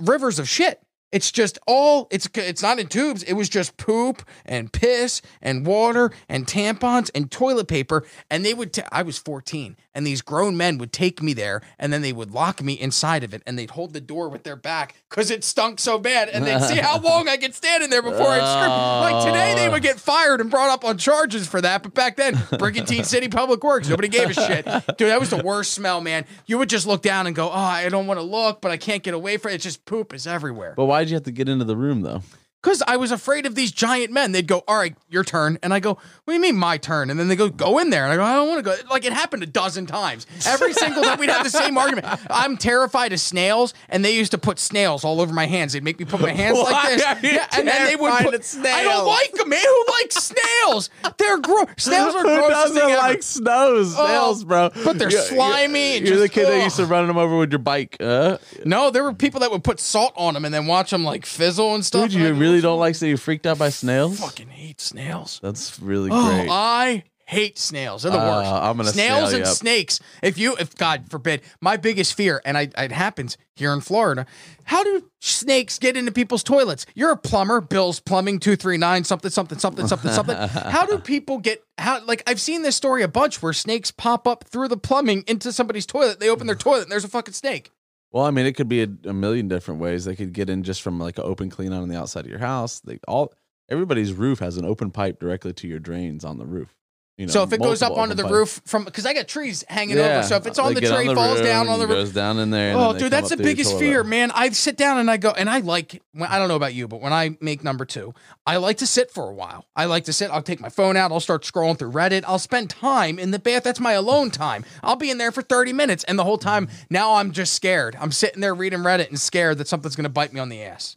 rivers 0.00 0.38
of 0.38 0.48
shit. 0.48 0.82
It's 1.10 1.32
just 1.32 1.58
all 1.66 2.06
it's 2.10 2.28
it's 2.34 2.62
not 2.62 2.78
in 2.78 2.86
tubes. 2.86 3.22
It 3.22 3.32
was 3.32 3.48
just 3.48 3.78
poop 3.78 4.22
and 4.44 4.70
piss 4.70 5.22
and 5.40 5.64
water 5.64 6.10
and 6.28 6.46
tampons 6.46 7.10
and 7.14 7.30
toilet 7.30 7.66
paper. 7.66 8.04
And 8.30 8.44
they 8.44 8.52
would. 8.52 8.74
T- 8.74 8.82
I 8.92 9.00
was 9.02 9.16
14, 9.16 9.78
and 9.98 10.06
these 10.06 10.22
grown 10.22 10.56
men 10.56 10.78
would 10.78 10.92
take 10.92 11.20
me 11.20 11.32
there, 11.32 11.60
and 11.76 11.92
then 11.92 12.02
they 12.02 12.12
would 12.12 12.30
lock 12.30 12.62
me 12.62 12.74
inside 12.74 13.24
of 13.24 13.34
it, 13.34 13.42
and 13.44 13.58
they'd 13.58 13.70
hold 13.70 13.92
the 13.92 14.00
door 14.00 14.28
with 14.28 14.44
their 14.44 14.54
back 14.54 14.94
because 15.10 15.28
it 15.28 15.42
stunk 15.42 15.80
so 15.80 15.98
bad, 15.98 16.28
and 16.28 16.46
they'd 16.46 16.62
see 16.62 16.76
how 16.76 17.00
long 17.02 17.28
I 17.28 17.36
could 17.36 17.52
stand 17.52 17.82
in 17.82 17.90
there 17.90 18.00
before 18.00 18.28
I'd. 18.28 19.10
Like 19.10 19.26
today, 19.26 19.56
they 19.56 19.68
would 19.68 19.80
oh. 19.80 19.82
get 19.82 19.98
fired 19.98 20.40
and 20.40 20.52
brought 20.52 20.70
up 20.70 20.84
on 20.84 20.98
charges 20.98 21.48
for 21.48 21.60
that, 21.62 21.82
but 21.82 21.94
back 21.94 22.14
then, 22.14 22.38
Brigantine 22.60 23.02
City 23.02 23.26
Public 23.26 23.64
Works, 23.64 23.88
nobody 23.88 24.06
gave 24.06 24.30
a 24.30 24.34
shit. 24.34 24.64
Dude, 24.96 25.08
that 25.08 25.18
was 25.18 25.30
the 25.30 25.42
worst 25.42 25.72
smell, 25.72 26.00
man. 26.00 26.26
You 26.46 26.58
would 26.58 26.68
just 26.68 26.86
look 26.86 27.02
down 27.02 27.26
and 27.26 27.34
go, 27.34 27.50
"Oh, 27.50 27.52
I 27.52 27.88
don't 27.88 28.06
want 28.06 28.20
to 28.20 28.24
look, 28.24 28.60
but 28.60 28.70
I 28.70 28.76
can't 28.76 29.02
get 29.02 29.14
away 29.14 29.36
from 29.36 29.50
it. 29.50 29.54
It's 29.54 29.64
just 29.64 29.84
poop 29.84 30.14
is 30.14 30.28
everywhere." 30.28 30.74
But 30.76 30.84
why 30.84 31.00
did 31.00 31.10
you 31.10 31.16
have 31.16 31.24
to 31.24 31.32
get 31.32 31.48
into 31.48 31.64
the 31.64 31.76
room 31.76 32.02
though? 32.02 32.22
Because 32.60 32.82
I 32.88 32.96
was 32.96 33.12
afraid 33.12 33.46
of 33.46 33.54
these 33.54 33.70
giant 33.70 34.12
men. 34.12 34.32
They'd 34.32 34.48
go, 34.48 34.64
All 34.66 34.76
right, 34.76 34.96
your 35.08 35.22
turn. 35.22 35.58
And 35.62 35.72
I 35.72 35.78
go, 35.78 35.90
What 35.90 36.00
do 36.26 36.32
you 36.34 36.40
mean 36.40 36.56
my 36.56 36.76
turn? 36.76 37.08
And 37.08 37.18
then 37.18 37.28
they 37.28 37.36
go, 37.36 37.48
Go 37.48 37.78
in 37.78 37.90
there. 37.90 38.02
And 38.04 38.12
I 38.12 38.16
go, 38.16 38.24
I 38.24 38.34
don't 38.34 38.48
want 38.48 38.58
to 38.58 38.62
go. 38.64 38.76
Like 38.90 39.04
it 39.04 39.12
happened 39.12 39.44
a 39.44 39.46
dozen 39.46 39.86
times. 39.86 40.26
Every 40.44 40.72
single 40.72 41.04
time 41.04 41.20
we'd 41.20 41.30
have 41.30 41.44
the 41.44 41.50
same 41.50 41.78
argument. 41.78 42.06
I'm 42.28 42.56
terrified 42.56 43.12
of 43.12 43.20
snails, 43.20 43.74
and 43.88 44.04
they 44.04 44.14
used 44.16 44.32
to 44.32 44.38
put 44.38 44.58
snails 44.58 45.04
all 45.04 45.20
over 45.20 45.32
my 45.32 45.46
hands. 45.46 45.72
They'd 45.72 45.84
make 45.84 46.00
me 46.00 46.04
put 46.04 46.20
my 46.20 46.32
hands 46.32 46.58
like 46.58 46.96
this. 46.98 47.32
you 47.32 47.38
and 47.56 47.68
then 47.68 47.86
they 47.86 47.94
would 47.94 48.12
put. 48.24 48.56
I 48.66 48.82
don't 48.82 49.06
like 49.06 49.32
them, 49.34 49.48
man. 49.50 49.62
Who 49.64 49.84
likes 50.02 50.16
snails? 50.16 50.90
They're 51.16 51.38
gross. 51.38 51.68
Snails 51.78 52.14
are 52.16 52.22
gross. 52.24 52.42
Who 52.44 52.48
doesn't 52.50 52.88
like 52.98 53.22
snows, 53.22 53.94
Oh, 53.96 54.04
snails, 54.06 54.44
bro? 54.44 54.70
but 54.84 54.98
they're 54.98 55.10
You're- 55.10 55.22
slimy 55.22 55.98
and 55.98 56.08
You're, 56.08 56.16
the 56.18 56.24
just- 56.24 56.34
kid 56.34 56.46
that 56.48 56.62
used 56.64 56.76
to 56.76 56.86
run 56.86 57.06
them 57.06 57.16
over 57.18 57.36
with 57.36 57.52
your 57.52 57.60
bike. 57.60 57.96
Uh, 58.00 58.38
No, 58.64 58.90
there 58.90 59.04
were 59.04 59.12
people 59.14 59.40
that 59.40 59.50
would 59.52 59.62
put 59.62 59.78
salt 59.78 60.12
on 60.16 60.34
them 60.34 60.44
and 60.44 60.52
then 60.52 60.66
watch 60.66 60.90
them 60.90 61.04
like 61.04 61.24
fizzle 61.24 61.74
and 61.76 61.84
stuff. 61.84 62.10
dude, 62.10 62.14
you 62.14 62.28
go, 62.32 62.38
really 62.48 62.60
don't 62.60 62.78
like 62.80 62.94
so 62.94 63.06
you 63.06 63.16
freaked 63.16 63.46
out 63.46 63.58
by 63.58 63.70
snails? 63.70 64.18
fucking 64.20 64.48
hate 64.48 64.80
snails. 64.80 65.38
That's 65.42 65.78
really 65.80 66.10
Oh, 66.12 66.26
great. 66.28 66.48
I 66.50 67.04
hate 67.26 67.58
snails. 67.58 68.02
They're 68.04 68.12
the 68.12 68.18
Uh, 68.18 68.38
worst. 68.38 68.50
I'm 68.50 68.76
gonna 68.78 68.88
snails 68.90 69.28
snail 69.30 69.40
and 69.40 69.48
up. 69.48 69.54
snakes. 69.56 70.00
If 70.22 70.38
you, 70.38 70.56
if 70.58 70.74
God 70.76 71.04
forbid, 71.10 71.42
my 71.60 71.76
biggest 71.76 72.14
fear, 72.14 72.40
and 72.44 72.56
I, 72.56 72.70
it 72.78 72.90
happens 72.90 73.36
here 73.54 73.72
in 73.74 73.82
Florida. 73.82 74.24
How 74.64 74.82
do 74.82 75.04
snakes 75.20 75.78
get 75.78 75.94
into 75.96 76.10
people's 76.10 76.42
toilets? 76.42 76.86
You're 76.94 77.10
a 77.12 77.16
plumber, 77.18 77.60
Bill's 77.60 78.00
Plumbing 78.00 78.38
two 78.40 78.56
three 78.56 78.78
nine 78.78 79.04
something 79.04 79.30
something 79.30 79.58
something 79.58 79.86
something 79.88 80.10
something. 80.10 80.36
How 80.36 80.86
do 80.86 80.96
people 80.98 81.36
get? 81.38 81.62
How 81.76 82.02
like 82.04 82.22
I've 82.26 82.40
seen 82.40 82.62
this 82.62 82.76
story 82.76 83.02
a 83.02 83.08
bunch 83.08 83.42
where 83.42 83.52
snakes 83.52 83.90
pop 83.90 84.26
up 84.26 84.44
through 84.44 84.68
the 84.68 84.78
plumbing 84.78 85.24
into 85.26 85.52
somebody's 85.52 85.84
toilet. 85.86 86.20
They 86.20 86.30
open 86.30 86.46
their 86.46 86.56
toilet 86.56 86.84
and 86.84 86.90
there's 86.92 87.04
a 87.04 87.08
fucking 87.08 87.34
snake. 87.34 87.70
Well, 88.10 88.24
I 88.24 88.30
mean, 88.30 88.46
it 88.46 88.52
could 88.52 88.68
be 88.68 88.82
a, 88.82 88.88
a 89.04 89.12
million 89.12 89.48
different 89.48 89.80
ways. 89.80 90.04
They 90.04 90.16
could 90.16 90.32
get 90.32 90.48
in 90.48 90.62
just 90.62 90.82
from 90.82 90.98
like 90.98 91.18
an 91.18 91.24
open 91.24 91.50
clean 91.50 91.72
out 91.72 91.82
on 91.82 91.88
the 91.88 91.98
outside 91.98 92.24
of 92.24 92.30
your 92.30 92.38
house. 92.40 92.80
They 92.80 92.98
all 93.06 93.32
everybody's 93.68 94.12
roof 94.12 94.38
has 94.38 94.56
an 94.56 94.64
open 94.64 94.90
pipe 94.90 95.20
directly 95.20 95.52
to 95.52 95.68
your 95.68 95.78
drains 95.78 96.24
on 96.24 96.38
the 96.38 96.46
roof. 96.46 96.74
You 97.18 97.26
know, 97.26 97.32
so 97.32 97.42
if 97.42 97.52
it 97.52 97.60
goes 97.60 97.82
up 97.82 97.96
onto 97.96 98.14
the 98.14 98.22
pipes. 98.22 98.32
roof 98.32 98.62
from 98.64 98.84
because 98.84 99.04
I 99.04 99.12
got 99.12 99.26
trees 99.26 99.64
hanging 99.68 99.96
Yeah, 99.96 100.18
over. 100.18 100.28
So 100.28 100.36
if 100.36 100.46
it's 100.46 100.58
on 100.58 100.74
the 100.74 100.80
tree, 100.80 101.12
falls 101.12 101.40
down 101.40 101.66
on 101.68 101.80
the 101.80 101.86
roof. 101.88 101.96
goes 101.96 102.12
down 102.12 102.38
in 102.38 102.50
there. 102.50 102.76
Oh, 102.76 102.96
dude, 102.96 103.10
that's 103.10 103.30
the 103.30 103.36
biggest 103.36 103.76
fear, 103.76 104.04
man. 104.04 104.30
I 104.32 104.48
sit 104.50 104.76
down 104.76 104.98
and 104.98 105.10
I 105.10 105.16
go, 105.16 105.30
and 105.30 105.50
I 105.50 105.58
like, 105.58 106.00
I 106.20 106.38
don't 106.38 106.46
know 106.46 106.54
about 106.54 106.74
you, 106.74 106.86
but 106.86 107.00
when 107.00 107.12
I 107.12 107.36
make 107.40 107.64
number 107.64 107.84
two, 107.84 108.14
I 108.46 108.58
like 108.58 108.78
to 108.78 108.86
sit 108.86 109.10
for 109.10 109.28
a 109.28 109.32
while. 109.34 109.66
I 109.74 109.86
like 109.86 110.04
to 110.04 110.12
sit. 110.12 110.30
I'll 110.30 110.42
take 110.42 110.60
my 110.60 110.68
phone 110.68 110.96
out. 110.96 111.10
I'll 111.10 111.18
start 111.18 111.42
scrolling 111.42 111.76
through 111.76 111.90
Reddit. 111.90 112.22
I'll 112.24 112.38
spend 112.38 112.70
time 112.70 113.18
in 113.18 113.32
the 113.32 113.40
bath. 113.40 113.64
That's 113.64 113.80
my 113.80 113.92
alone 113.92 114.30
time. 114.30 114.64
I'll 114.84 114.94
be 114.94 115.10
in 115.10 115.18
there 115.18 115.32
for 115.32 115.42
30 115.42 115.72
minutes. 115.72 116.04
And 116.04 116.16
the 116.16 116.24
whole 116.24 116.38
time, 116.38 116.68
now 116.88 117.14
I'm 117.14 117.32
just 117.32 117.52
scared. 117.52 117.96
I'm 118.00 118.12
sitting 118.12 118.40
there 118.40 118.54
reading 118.54 118.78
Reddit 118.80 119.08
and 119.08 119.18
scared 119.18 119.58
that 119.58 119.66
something's 119.66 119.96
going 119.96 120.04
to 120.04 120.08
bite 120.08 120.32
me 120.32 120.38
on 120.38 120.50
the 120.50 120.62
ass. 120.62 120.96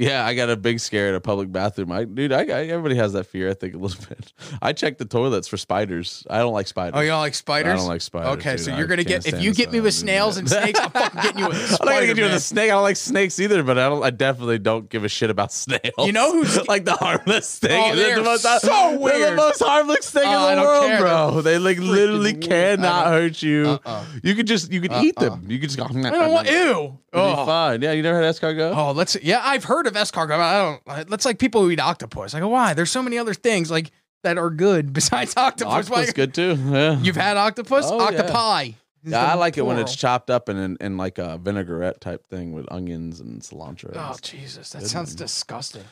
Yeah, 0.00 0.24
I 0.24 0.34
got 0.34 0.48
a 0.48 0.56
big 0.56 0.80
scare 0.80 1.08
at 1.08 1.14
a 1.14 1.20
public 1.20 1.52
bathroom. 1.52 1.92
I, 1.92 2.04
dude, 2.04 2.32
I, 2.32 2.40
I 2.40 2.64
everybody 2.68 2.94
has 2.94 3.12
that 3.12 3.24
fear. 3.24 3.50
I 3.50 3.54
think 3.54 3.74
a 3.74 3.76
little 3.76 4.02
bit. 4.08 4.32
I 4.62 4.72
check 4.72 4.96
the 4.96 5.04
toilets 5.04 5.46
for 5.46 5.58
spiders. 5.58 6.26
I 6.30 6.38
don't 6.38 6.54
like 6.54 6.68
spiders. 6.68 6.94
Oh, 6.96 7.00
you 7.00 7.10
don't 7.10 7.20
like 7.20 7.34
spiders? 7.34 7.74
I 7.74 7.76
don't 7.76 7.86
like 7.86 8.00
spiders. 8.00 8.38
Okay, 8.38 8.52
dude. 8.56 8.64
so 8.64 8.76
you're 8.78 8.86
going 8.86 8.98
to 8.98 9.04
get, 9.04 9.26
if 9.26 9.42
you 9.42 9.52
get 9.52 9.70
me 9.70 9.80
with 9.80 9.92
snails 9.92 10.38
and 10.38 10.48
snakes, 10.48 10.80
I'm 10.80 10.90
fucking 10.90 11.20
getting 11.20 11.38
you 11.40 11.48
with 11.48 11.58
a 11.58 11.82
I'm 11.82 11.86
not 11.86 11.92
gonna 11.92 12.06
get 12.06 12.16
you 12.16 12.22
with 12.24 12.32
a 12.32 12.40
snake. 12.40 12.70
I 12.70 12.74
don't 12.74 12.82
like 12.82 12.96
snakes 12.96 13.38
either, 13.38 13.62
but 13.62 13.78
I 13.78 13.90
don't. 13.90 14.02
I 14.02 14.08
definitely 14.08 14.58
don't 14.58 14.88
give 14.88 15.04
a 15.04 15.08
shit 15.08 15.28
about 15.28 15.52
snails. 15.60 15.82
You 15.98 16.12
know 16.12 16.32
who's- 16.32 16.66
like 16.66 16.86
the 16.86 16.94
harmless 16.94 17.58
thing? 17.58 17.92
Oh, 17.92 17.94
they're 17.94 18.16
the 18.16 18.22
most, 18.22 18.42
so 18.42 18.98
They're 19.04 19.30
the 19.30 19.36
most 19.36 19.62
harmless 19.62 20.10
thing 20.10 20.22
Oh, 20.24 20.48
in 20.48 20.56
the 20.56 20.62
world, 20.62 20.86
care. 20.86 21.00
bro. 21.00 21.40
They 21.42 21.58
like 21.58 21.78
literally 21.78 22.34
cannot 22.34 23.08
hurt 23.08 23.42
you. 23.42 23.78
Uh-uh. 23.84 24.04
You 24.22 24.34
could 24.34 24.46
just 24.46 24.72
you 24.72 24.80
could 24.80 24.92
eat 24.92 25.18
uh-uh. 25.18 25.30
them. 25.30 25.50
You 25.50 25.58
could 25.58 25.68
just 25.68 25.78
go. 25.78 25.84
Mm, 25.84 26.06
I 26.06 26.10
don't 26.10 26.28
mm, 26.28 26.32
want, 26.32 26.48
mm. 26.48 26.52
ew. 26.52 26.98
Oh. 27.12 27.44
fine. 27.44 27.82
Yeah, 27.82 27.92
you 27.92 28.02
never 28.02 28.22
had 28.22 28.34
escargot. 28.34 28.76
Oh, 28.76 28.92
let's 28.92 29.16
yeah, 29.22 29.40
I've 29.44 29.64
heard 29.64 29.86
of 29.86 29.89
escargot. 29.94 30.28
but 30.28 30.40
I 30.40 30.96
don't. 30.96 31.08
That's 31.10 31.24
like 31.24 31.38
people 31.38 31.62
who 31.62 31.70
eat 31.70 31.80
octopus. 31.80 32.34
I 32.34 32.40
go, 32.40 32.48
why? 32.48 32.74
There's 32.74 32.90
so 32.90 33.02
many 33.02 33.18
other 33.18 33.34
things 33.34 33.70
like 33.70 33.90
that 34.22 34.38
are 34.38 34.50
good 34.50 34.92
besides 34.94 35.34
octopus. 35.36 35.88
Why- 35.88 36.00
Octopus 36.00 36.12
good 36.14 36.34
too. 36.34 36.56
Yeah. 36.70 36.98
You've 37.00 37.16
had 37.16 37.36
octopus, 37.36 37.86
Oh, 37.88 38.00
octopi. 38.00 38.62
is 38.64 38.74
yeah, 39.12 39.24
I 39.32 39.34
like 39.34 39.56
it 39.56 39.62
when 39.64 39.78
it's 39.78 39.96
chopped 39.96 40.28
up 40.30 40.48
in, 40.48 40.56
in 40.58 40.76
in 40.80 40.96
like 40.98 41.18
a 41.18 41.38
vinaigrette 41.38 42.00
type 42.00 42.26
thing 42.26 42.52
with 42.52 42.66
onions 42.70 43.20
and 43.20 43.40
cilantro. 43.40 43.92
Oh 43.94 44.16
Jesus, 44.20 44.70
that 44.70 44.86
sounds 44.86 45.10
man. 45.12 45.16
disgusting. 45.26 45.84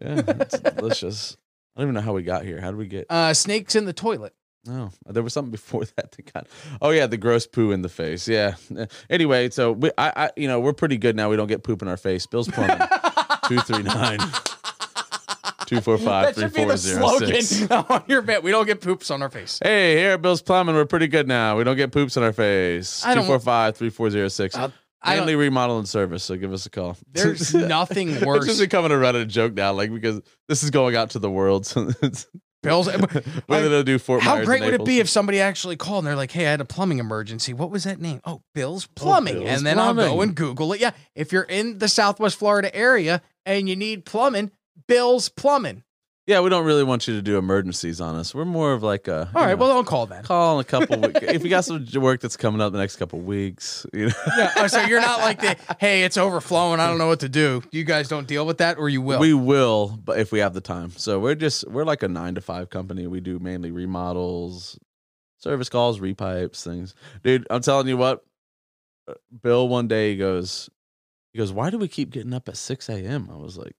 Yeah, 0.00 0.22
it's 0.26 0.58
delicious. 0.76 1.36
I 1.76 1.80
don't 1.80 1.90
even 1.90 1.94
know 1.94 2.00
how 2.00 2.14
we 2.14 2.22
got 2.22 2.44
here. 2.46 2.60
How 2.60 2.68
did 2.70 2.76
we 2.78 2.86
get? 2.86 3.06
Uh, 3.10 3.34
snakes 3.34 3.74
in 3.76 3.84
the 3.84 3.92
toilet. 3.92 4.32
No, 4.64 4.90
there 5.06 5.22
was 5.22 5.32
something 5.34 5.50
before 5.60 5.84
that 5.96 6.12
that 6.12 6.32
got. 6.32 6.48
Oh 6.80 6.90
yeah, 6.90 7.06
the 7.06 7.18
gross 7.18 7.46
poo 7.46 7.70
in 7.72 7.82
the 7.82 7.88
face. 7.90 8.26
Yeah. 8.26 8.54
Anyway, 9.10 9.50
so 9.50 9.72
we, 9.72 9.90
I, 9.98 10.12
I, 10.16 10.30
you 10.36 10.48
know, 10.48 10.58
we're 10.58 10.72
pretty 10.72 10.96
good 10.96 11.14
now. 11.14 11.28
We 11.28 11.36
don't 11.36 11.46
get 11.46 11.62
poop 11.62 11.82
in 11.82 11.88
our 11.88 11.96
face. 11.98 12.26
Bill's 12.26 12.48
plumbing. 12.48 12.78
Two 13.48 13.58
three 13.60 13.82
nine. 13.82 14.18
Two 15.66 15.80
four 15.80 15.98
five 15.98 16.26
That 16.26 16.34
three 16.34 16.44
should 16.44 16.54
be 16.54 16.64
the 16.64 16.76
zero 16.76 17.18
six. 17.18 17.48
slogan 17.48 17.84
on 17.90 18.04
your 18.06 18.22
bet. 18.22 18.44
We 18.44 18.52
don't 18.52 18.66
get 18.66 18.80
poops 18.80 19.10
on 19.10 19.20
our 19.20 19.28
face. 19.30 19.58
Hey, 19.60 19.96
here 19.96 20.12
at 20.12 20.22
Bill's 20.22 20.40
Plumbing, 20.40 20.76
we're 20.76 20.84
pretty 20.84 21.08
good 21.08 21.26
now. 21.26 21.56
We 21.58 21.64
don't 21.64 21.76
get 21.76 21.90
poops 21.90 22.16
in 22.16 22.22
our 22.22 22.32
face. 22.32 23.04
I 23.04 23.14
don't- 23.14 23.24
245 23.24 23.76
3406. 23.76 24.56
Uh, 24.56 24.70
I 25.02 25.16
Mainly 25.16 25.32
don't, 25.34 25.40
remodel 25.40 25.78
and 25.78 25.88
service, 25.88 26.22
so 26.24 26.36
give 26.36 26.52
us 26.52 26.66
a 26.66 26.70
call. 26.70 26.96
there's 27.12 27.52
nothing 27.54 28.08
worse. 28.10 28.16
It's 28.18 28.26
worse. 28.26 28.46
just 28.46 28.60
becoming 28.60 28.92
a 28.92 28.94
Reddit 28.94 29.26
joke 29.28 29.54
now, 29.54 29.72
like 29.72 29.92
because 29.92 30.20
this 30.48 30.62
is 30.62 30.70
going 30.70 30.94
out 30.96 31.10
to 31.10 31.18
the 31.18 31.30
world. 31.30 31.66
So 31.66 31.90
it's, 32.00 32.26
Bills. 32.62 32.88
whether 33.46 33.68
they'll 33.68 33.82
do 33.82 33.98
Fort 33.98 34.22
How 34.22 34.44
great 34.44 34.62
would 34.62 34.74
it 34.74 34.84
be 34.84 34.98
if 34.98 35.08
somebody 35.08 35.40
actually 35.40 35.76
called 35.76 36.00
and 36.00 36.08
they're 36.08 36.16
like, 36.16 36.32
"Hey, 36.32 36.46
I 36.46 36.50
had 36.50 36.60
a 36.60 36.64
plumbing 36.64 36.98
emergency. 36.98 37.52
What 37.52 37.70
was 37.70 37.84
that 37.84 38.00
name? 38.00 38.20
Oh, 38.24 38.42
Bill's 38.54 38.86
oh, 38.86 38.92
Plumbing." 38.94 39.40
Bill's 39.40 39.48
and 39.48 39.66
then 39.66 39.78
I'll 39.78 39.94
go 39.94 40.06
Plumbing. 40.06 40.22
and 40.22 40.34
Google 40.34 40.72
it. 40.72 40.80
Yeah, 40.80 40.92
if 41.14 41.32
you're 41.32 41.42
in 41.42 41.78
the 41.78 41.88
Southwest 41.88 42.38
Florida 42.38 42.74
area 42.74 43.22
and 43.44 43.68
you 43.68 43.76
need 43.76 44.04
plumbing, 44.04 44.50
Bill's 44.88 45.28
Plumbing. 45.28 45.82
Yeah, 46.26 46.40
we 46.40 46.50
don't 46.50 46.64
really 46.64 46.82
want 46.82 47.06
you 47.06 47.14
to 47.14 47.22
do 47.22 47.38
emergencies 47.38 48.00
on 48.00 48.16
us. 48.16 48.34
We're 48.34 48.44
more 48.44 48.72
of 48.72 48.82
like 48.82 49.06
a 49.06 49.30
All 49.32 49.42
right, 49.42 49.50
know, 49.50 49.56
well, 49.64 49.74
don't 49.74 49.86
call 49.86 50.06
then. 50.06 50.24
call 50.24 50.58
in 50.58 50.62
a 50.62 50.64
couple. 50.64 51.00
weeks. 51.00 51.20
if 51.22 51.44
you 51.44 51.50
got 51.50 51.64
some 51.64 51.86
work 52.00 52.20
that's 52.20 52.36
coming 52.36 52.60
up 52.60 52.72
the 52.72 52.78
next 52.78 52.96
couple 52.96 53.20
weeks, 53.20 53.86
you 53.92 54.06
know. 54.08 54.14
Yeah, 54.36 54.52
oh, 54.56 54.66
so 54.66 54.80
you're 54.86 55.00
not 55.00 55.20
like 55.20 55.40
the, 55.40 55.56
"Hey, 55.78 56.02
it's 56.02 56.16
overflowing. 56.16 56.80
I 56.80 56.88
don't 56.88 56.98
know 56.98 57.06
what 57.06 57.20
to 57.20 57.28
do." 57.28 57.62
You 57.70 57.84
guys 57.84 58.08
don't 58.08 58.26
deal 58.26 58.44
with 58.44 58.58
that, 58.58 58.76
or 58.76 58.88
you 58.88 59.00
will. 59.02 59.20
We 59.20 59.34
will, 59.34 59.96
but 60.04 60.18
if 60.18 60.32
we 60.32 60.40
have 60.40 60.52
the 60.52 60.60
time. 60.60 60.90
So 60.96 61.20
we're 61.20 61.36
just 61.36 61.68
we're 61.70 61.84
like 61.84 62.02
a 62.02 62.08
nine 62.08 62.34
to 62.34 62.40
five 62.40 62.70
company. 62.70 63.06
We 63.06 63.20
do 63.20 63.38
mainly 63.38 63.70
remodels, 63.70 64.80
service 65.38 65.68
calls, 65.68 66.00
repipes, 66.00 66.64
things. 66.64 66.96
Dude, 67.22 67.46
I'm 67.50 67.60
telling 67.62 67.86
you 67.86 67.96
what. 67.98 68.24
uh, 69.08 69.14
Bill 69.44 69.68
one 69.68 69.86
day 69.86 70.10
he 70.10 70.16
goes, 70.16 70.68
he 71.32 71.38
goes, 71.38 71.52
why 71.52 71.70
do 71.70 71.78
we 71.78 71.86
keep 71.86 72.10
getting 72.10 72.34
up 72.34 72.48
at 72.48 72.56
six 72.56 72.88
a.m.? 72.88 73.28
I 73.32 73.36
was 73.36 73.56
like. 73.56 73.76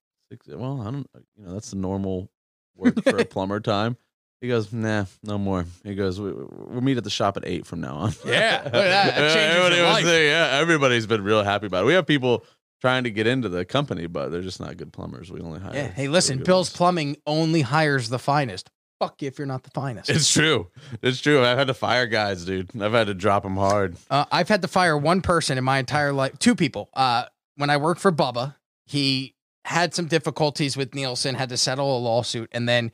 Well, 0.50 0.82
I 0.82 0.92
don't. 0.92 1.08
You 1.38 1.46
know, 1.46 1.54
that's 1.54 1.70
the 1.72 1.78
normal 1.78 2.30
work 2.78 3.04
for 3.04 3.18
a 3.18 3.26
plumber 3.26 3.60
time. 3.60 3.98
He 4.42 4.48
goes, 4.48 4.72
nah, 4.72 5.06
no 5.24 5.40
more. 5.40 5.66
He 5.84 5.96
goes, 5.96 6.20
we, 6.22 6.32
we'll 6.32 6.82
meet 6.82 6.98
at 6.98 7.04
the 7.04 7.10
shop 7.10 7.38
at 7.38 7.44
eight 7.48 7.66
from 7.66 7.82
now 7.82 7.96
on. 7.96 8.14
Yeah, 8.24 8.62
look 8.66 8.66
at 8.66 8.72
that. 8.72 9.16
That 9.16 9.16
changes 9.34 9.56
everybody 9.66 9.82
was 9.82 10.04
saying, 10.04 10.30
yeah, 10.30 10.58
everybody's 10.60 11.08
been 11.08 11.24
real 11.24 11.44
happy 11.44 11.66
about 11.66 11.84
it. 11.84 11.88
We 11.88 11.94
have 11.94 12.06
people 12.06 12.46
trying 12.80 13.06
to 13.06 13.10
get 13.10 13.26
into 13.26 13.50
the 13.50 13.66
company, 13.66 14.06
but 14.06 14.30
they're 14.30 14.44
just 14.44 14.60
not 14.60 14.78
good 14.78 14.94
plumbers. 14.94 15.32
We 15.32 15.42
only 15.42 15.60
hire. 15.60 15.74
yeah. 15.74 15.88
Hey, 15.88 16.08
listen, 16.08 16.38
good 16.38 16.46
Bill's 16.46 16.70
ones. 16.70 16.78
Plumbing 16.78 17.18
only 17.26 17.62
hires 17.62 18.10
the 18.10 18.20
finest. 18.20 18.70
Fuck 19.00 19.22
you 19.24 19.28
if 19.28 19.38
you're 19.40 19.48
not 19.48 19.64
the 19.64 19.72
finest. 19.72 20.10
It's 20.10 20.32
true. 20.32 20.68
It's 21.02 21.20
true. 21.22 21.44
I've 21.44 21.58
had 21.58 21.68
to 21.68 21.74
fire 21.74 22.06
guys, 22.08 22.46
dude. 22.46 22.70
I've 22.80 22.94
had 22.94 23.08
to 23.08 23.14
drop 23.16 23.42
them 23.44 23.56
hard. 23.56 23.96
Uh, 24.10 24.26
I've 24.32 24.50
had 24.50 24.62
to 24.64 24.68
fire 24.68 24.98
one 24.98 25.22
person 25.22 25.58
in 25.58 25.64
my 25.64 25.80
entire 25.80 26.14
life, 26.14 26.38
two 26.40 26.56
people. 26.56 26.90
Uh, 26.94 27.26
when 27.56 27.70
I 27.72 27.78
worked 27.78 28.02
for 28.02 28.12
Bubba, 28.12 28.56
he 28.86 29.36
had 29.68 29.94
some 29.94 30.06
difficulties 30.06 30.78
with 30.78 30.96
Nielsen, 30.96 31.36
had 31.36 31.50
to 31.50 31.58
settle 31.58 31.98
a 31.98 32.00
lawsuit, 32.00 32.50
and 32.54 32.70
then 32.70 32.92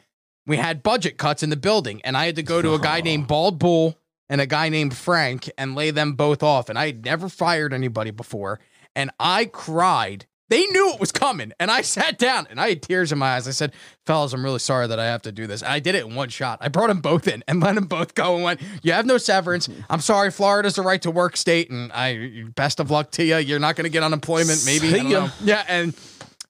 we 0.47 0.57
had 0.57 0.81
budget 0.81 1.17
cuts 1.19 1.43
in 1.43 1.51
the 1.51 1.55
building, 1.55 2.01
and 2.03 2.17
I 2.17 2.25
had 2.25 2.35
to 2.37 2.43
go 2.43 2.63
to 2.63 2.73
a 2.73 2.79
guy 2.79 3.01
named 3.03 3.27
Bald 3.27 3.59
Bull 3.59 3.99
and 4.27 4.41
a 4.41 4.47
guy 4.47 4.69
named 4.69 4.97
Frank 4.97 5.51
and 5.55 5.75
lay 5.75 5.91
them 5.91 6.13
both 6.13 6.41
off. 6.41 6.69
And 6.69 6.79
I 6.79 6.87
had 6.87 7.05
never 7.05 7.29
fired 7.29 7.73
anybody 7.73 8.09
before, 8.09 8.59
and 8.95 9.11
I 9.19 9.45
cried. 9.45 10.25
They 10.49 10.65
knew 10.65 10.91
it 10.93 10.99
was 10.99 11.11
coming. 11.11 11.53
And 11.59 11.69
I 11.71 11.81
sat 11.97 12.17
down 12.17 12.47
and 12.49 12.59
I 12.59 12.69
had 12.69 12.81
tears 12.81 13.11
in 13.11 13.17
my 13.17 13.35
eyes. 13.35 13.47
I 13.47 13.51
said, 13.51 13.73
fellas, 14.05 14.33
I'm 14.33 14.43
really 14.43 14.59
sorry 14.59 14.87
that 14.87 14.99
I 14.99 15.05
have 15.05 15.21
to 15.23 15.31
do 15.31 15.47
this. 15.47 15.61
And 15.61 15.71
I 15.71 15.79
did 15.79 15.95
it 15.95 16.05
in 16.05 16.15
one 16.15 16.29
shot. 16.29 16.59
I 16.61 16.67
brought 16.67 16.87
them 16.87 17.01
both 17.01 17.27
in 17.27 17.43
and 17.47 17.59
let 17.63 17.75
them 17.75 17.85
both 17.85 18.13
go 18.13 18.35
and 18.35 18.43
went, 18.43 18.61
you 18.83 18.91
have 18.91 19.05
no 19.05 19.17
severance. 19.17 19.67
I'm 19.89 20.01
sorry. 20.01 20.29
Florida's 20.29 20.77
a 20.77 20.83
right 20.83 21.01
to 21.03 21.11
work 21.11 21.37
state. 21.37 21.71
And 21.71 21.91
I, 21.91 22.43
best 22.55 22.79
of 22.79 22.91
luck 22.91 23.09
to 23.11 23.23
you. 23.23 23.37
You're 23.37 23.59
not 23.59 23.75
going 23.75 23.85
to 23.85 23.89
get 23.89 24.03
unemployment, 24.03 24.63
maybe. 24.63 24.89
I 24.89 24.97
don't 24.97 25.09
know. 25.09 25.29
Yeah. 25.43 25.63
And 25.67 25.95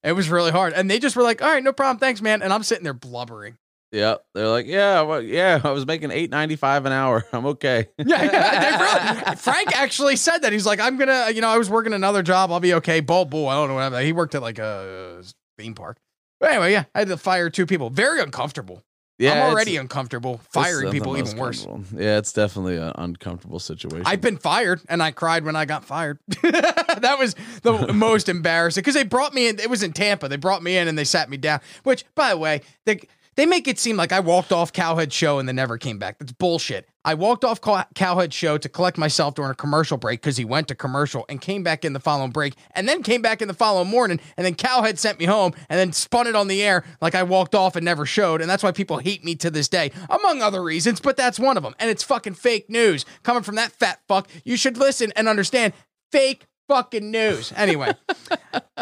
it 0.04 0.14
was 0.14 0.30
really 0.30 0.52
hard. 0.52 0.74
And 0.74 0.90
they 0.90 1.00
just 1.00 1.16
were 1.16 1.24
like, 1.24 1.42
all 1.42 1.50
right, 1.50 1.64
no 1.64 1.74
problem. 1.74 2.00
Thanks, 2.00 2.22
man. 2.22 2.42
And 2.42 2.52
I'm 2.54 2.64
sitting 2.64 2.84
there 2.84 2.94
blubbering. 2.94 3.58
Yeah, 3.92 4.16
They're 4.34 4.48
like, 4.48 4.66
yeah, 4.66 5.02
well, 5.02 5.22
yeah. 5.22 5.62
I 5.64 5.70
was 5.70 5.86
making 5.86 6.10
eight 6.10 6.32
ninety 6.32 6.56
five 6.56 6.88
an 6.88 6.92
hour. 6.92 7.26
I'm 7.34 7.46
okay. 7.46 7.90
Yeah, 8.00 8.24
yeah, 8.24 9.22
really, 9.24 9.36
Frank 9.38 9.78
actually 9.78 10.16
said 10.16 10.40
that. 10.40 10.52
He's 10.52 10.66
like, 10.66 10.80
I'm 10.80 10.98
gonna, 10.98 11.30
you 11.30 11.42
know, 11.42 11.50
I 11.50 11.60
was 11.60 11.70
working 11.70 11.94
another 11.94 12.24
job. 12.24 12.52
I'll 12.52 12.60
be 12.60 12.74
okay. 12.74 13.02
Bull, 13.02 13.26
bull. 13.26 13.48
I 13.48 13.54
don't 13.54 13.68
know 13.68 13.76
what 13.76 13.82
happened. 13.82 14.04
He 14.06 14.12
worked 14.12 14.34
at 14.34 14.42
like 14.42 14.58
a 14.58 15.20
uh, 15.20 15.24
theme 15.60 15.76
park. 15.76 16.00
But 16.40 16.50
anyway, 16.54 16.72
yeah, 16.72 16.86
I 16.96 17.00
had 17.00 17.08
to 17.10 17.18
fire 17.18 17.52
two 17.52 17.68
people. 17.68 17.92
Very 17.92 18.20
uncomfortable. 18.20 18.82
Yeah, 19.24 19.46
I'm 19.46 19.52
already 19.52 19.78
uncomfortable. 19.78 20.42
Firing 20.50 20.92
people 20.92 21.18
even 21.18 21.38
worse. 21.38 21.66
Yeah, 21.96 22.18
it's 22.18 22.34
definitely 22.34 22.78
an 22.78 22.92
uncomfortable 22.96 23.60
situation. 23.60 24.04
I've 24.06 24.22
been 24.22 24.38
fired 24.38 24.82
and 24.90 25.02
I 25.02 25.12
cried 25.12 25.46
when 25.46 25.56
I 25.56 25.66
got 25.66 25.86
fired. 25.86 26.20
that 26.42 27.16
was 27.18 27.36
the 27.62 27.94
most 27.94 28.28
embarrassing 28.28 28.82
because 28.82 28.96
they 28.96 29.04
brought 29.04 29.34
me 29.34 29.48
in. 29.48 29.60
It 29.60 29.70
was 29.70 29.84
in 29.84 29.94
Tampa. 29.94 30.28
They 30.28 30.36
brought 30.36 30.62
me 30.62 30.78
in 30.78 30.88
and 30.88 30.98
they 30.98 31.04
sat 31.04 31.30
me 31.30 31.38
down. 31.38 31.62
Which, 31.84 32.06
by 32.16 32.32
the 32.32 32.38
way, 32.38 32.62
they 32.86 33.02
they 33.36 33.46
make 33.46 33.68
it 33.68 33.80
seem 33.80 33.98
like 33.98 34.12
I 34.12 34.20
walked 34.20 34.52
off 34.52 34.74
Cowhead 34.74 35.12
Show 35.12 35.40
and 35.40 35.48
then 35.48 35.56
never 35.56 35.78
came 35.78 35.98
back. 35.98 36.20
That's 36.20 36.32
bullshit. 36.32 36.88
I 37.06 37.16
walked 37.16 37.44
off 37.44 37.60
Cow- 37.60 37.86
Cowhead 37.96 38.32
Show 38.32 38.58
to 38.58 38.70
collect 38.70 38.98
myself 38.98 39.36
during 39.36 39.52
a 39.52 39.56
commercial 39.56 39.98
break 39.98 40.22
because 40.22 40.38
he 40.38 40.46
went 40.46 40.70
to 40.70 40.76
commercial 40.76 41.26
and 41.28 41.42
came 41.42 41.64
back 41.64 41.84
in 41.84 41.94
the 41.94 42.00
following 42.00 42.32
break 42.32 42.54
and 42.72 42.88
then 42.88 43.04
came 43.04 43.22
back 43.22 43.42
in 43.42 43.48
the 43.48 43.54
following 43.54 43.90
morning 43.90 44.20
and 44.38 44.46
then 44.46 44.56
Cowhead 44.56 44.98
sent 44.98 45.20
me 45.20 45.26
home 45.26 45.54
and 45.70 45.80
then 45.80 45.92
spun 45.92 46.28
it 46.28 46.36
on 46.36 46.48
the 46.48 46.64
air 46.64 46.84
like 47.02 47.16
I 47.16 47.24
walked 47.24 47.56
off 47.56 47.76
and 47.76 47.84
never 47.84 48.06
showed 48.06 48.40
and 48.42 48.50
that's 48.50 48.64
why 48.64 48.72
people 48.72 49.00
hate 49.00 49.24
me 49.24 49.36
to 49.36 49.52
this 49.52 49.68
day 49.68 49.92
among 50.10 50.42
other 50.42 50.64
reasons 50.64 51.02
but 51.02 51.18
that's 51.18 51.40
one 51.40 51.58
of 51.58 51.64
them 51.64 51.76
and 51.80 51.90
it's 51.90 52.04
fucking 52.04 52.36
fake 52.36 52.70
news 52.70 53.06
coming 53.24 53.44
from 53.44 53.56
that 53.56 53.72
fat 53.74 54.00
fuck 54.08 54.30
you 54.46 54.56
should 54.56 54.78
listen 54.78 55.12
and 55.16 55.28
understand 55.28 55.74
fake 56.12 56.46
fucking 56.68 57.12
news 57.12 57.52
anyway 57.56 57.94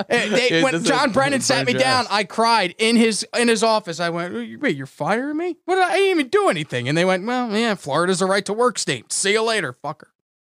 Eh, 0.09 0.29
they- 0.29 0.49
Yeah, 0.59 0.63
when 0.63 0.83
John 0.83 1.11
Brennan 1.11 1.41
sat 1.41 1.65
me 1.65 1.73
Brennan 1.73 1.81
down 1.81 2.05
I 2.09 2.23
cried 2.23 2.75
in 2.77 2.95
his 2.95 3.25
in 3.37 3.47
his 3.47 3.61
office. 3.61 3.99
I 3.99 4.09
went, 4.09 4.61
"Wait, 4.61 4.75
you're 4.75 4.85
firing 4.85 5.37
me? 5.37 5.57
What? 5.65 5.75
Did 5.75 5.83
I, 5.83 5.89
I 5.91 5.97
didn't 5.97 6.11
even 6.11 6.27
do 6.29 6.47
anything." 6.49 6.87
And 6.89 6.97
they 6.97 7.05
went, 7.05 7.25
"Well, 7.25 7.55
yeah, 7.55 7.75
Florida's 7.75 8.21
a 8.21 8.25
right 8.25 8.45
to 8.45 8.53
work 8.53 8.79
state. 8.79 9.11
See 9.11 9.33
you 9.33 9.43
later, 9.43 9.73
fucker." 9.83 10.07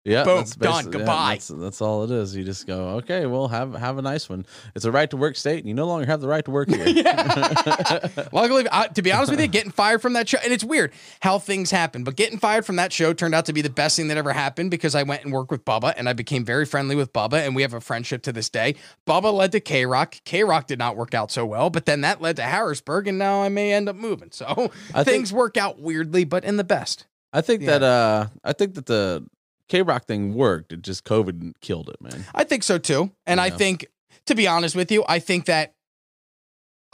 Yeah, 0.06 0.24
boom, 0.24 0.36
that's 0.38 0.56
done, 0.56 0.72
basically- 0.72 0.92
yeah, 0.92 0.98
goodbye. 0.98 1.34
that's, 1.34 1.48
that's 1.48 1.80
all 1.82 2.04
it 2.04 2.10
is. 2.10 2.34
You 2.36 2.44
just 2.44 2.66
go, 2.66 2.88
okay, 2.98 3.26
well, 3.26 3.48
have 3.48 3.74
have 3.74 3.98
a 3.98 4.02
nice 4.02 4.28
one. 4.28 4.46
It's 4.74 4.84
a 4.84 4.92
right 4.92 5.10
to 5.10 5.16
work 5.16 5.36
state, 5.36 5.58
and 5.58 5.68
you 5.68 5.74
no 5.74 5.86
longer 5.86 6.06
have 6.06 6.20
the 6.20 6.28
right 6.28 6.44
to 6.44 6.50
work 6.50 6.68
here. 6.68 6.84
Luckily, 8.32 8.66
I, 8.70 8.88
to 8.88 9.02
be 9.02 9.12
honest 9.12 9.30
with 9.30 9.40
you, 9.40 9.46
getting 9.48 9.70
fired 9.70 10.02
from 10.02 10.14
that 10.14 10.28
show, 10.28 10.38
and 10.42 10.52
it's 10.52 10.64
weird 10.64 10.92
how 11.20 11.38
things 11.38 11.70
happen, 11.70 12.04
but 12.04 12.16
getting 12.16 12.38
fired 12.38 12.64
from 12.64 12.76
that 12.76 12.92
show 12.92 13.12
turned 13.12 13.34
out 13.34 13.46
to 13.46 13.52
be 13.52 13.62
the 13.62 13.70
best 13.70 13.96
thing 13.96 14.08
that 14.08 14.16
ever 14.16 14.32
happened 14.32 14.70
because 14.70 14.94
I 14.94 15.02
went 15.02 15.24
and 15.24 15.32
worked 15.32 15.50
with 15.50 15.64
Bubba 15.64 15.94
and 15.96 16.08
I 16.08 16.12
became 16.12 16.44
very 16.44 16.66
friendly 16.66 16.96
with 16.96 17.12
Bubba, 17.12 17.44
and 17.44 17.54
we 17.54 17.62
have 17.62 17.74
a 17.74 17.80
friendship 17.80 18.22
to 18.22 18.32
this 18.32 18.48
day. 18.48 18.74
Bubba 19.06 19.32
led 19.32 19.52
to 19.52 19.60
K 19.60 19.86
Rock. 19.86 20.16
K 20.24 20.44
Rock 20.44 20.66
did 20.66 20.78
not 20.78 20.96
work 20.96 21.14
out 21.14 21.30
so 21.30 21.44
well, 21.44 21.70
but 21.70 21.86
then 21.86 22.02
that 22.02 22.20
led 22.20 22.36
to 22.36 22.42
Harrisburg, 22.42 23.08
and 23.08 23.18
now 23.18 23.42
I 23.42 23.48
may 23.48 23.72
end 23.72 23.88
up 23.88 23.96
moving. 23.96 24.30
So 24.32 24.70
I 24.94 25.02
think- 25.04 25.16
things 25.16 25.32
work 25.32 25.56
out 25.56 25.80
weirdly, 25.80 26.24
but 26.24 26.44
in 26.44 26.56
the 26.56 26.64
best. 26.64 27.06
I 27.32 27.40
think 27.40 27.62
Yeah. 27.62 27.78
that 27.78 27.82
uh, 27.82 28.26
I 28.44 28.52
think 28.52 28.74
that 28.74 28.86
the 28.86 29.24
K 29.68 29.82
Rock 29.82 30.06
thing 30.06 30.34
worked. 30.34 30.72
It 30.72 30.82
just 30.82 31.04
COVID 31.04 31.54
killed 31.60 31.88
it, 31.88 32.00
man. 32.00 32.24
I 32.34 32.44
think 32.44 32.62
so 32.62 32.78
too. 32.78 33.12
And 33.26 33.40
I 33.40 33.50
think, 33.50 33.86
to 34.26 34.34
be 34.34 34.46
honest 34.46 34.74
with 34.74 34.90
you, 34.90 35.04
I 35.08 35.20
think 35.20 35.46
that 35.46 35.74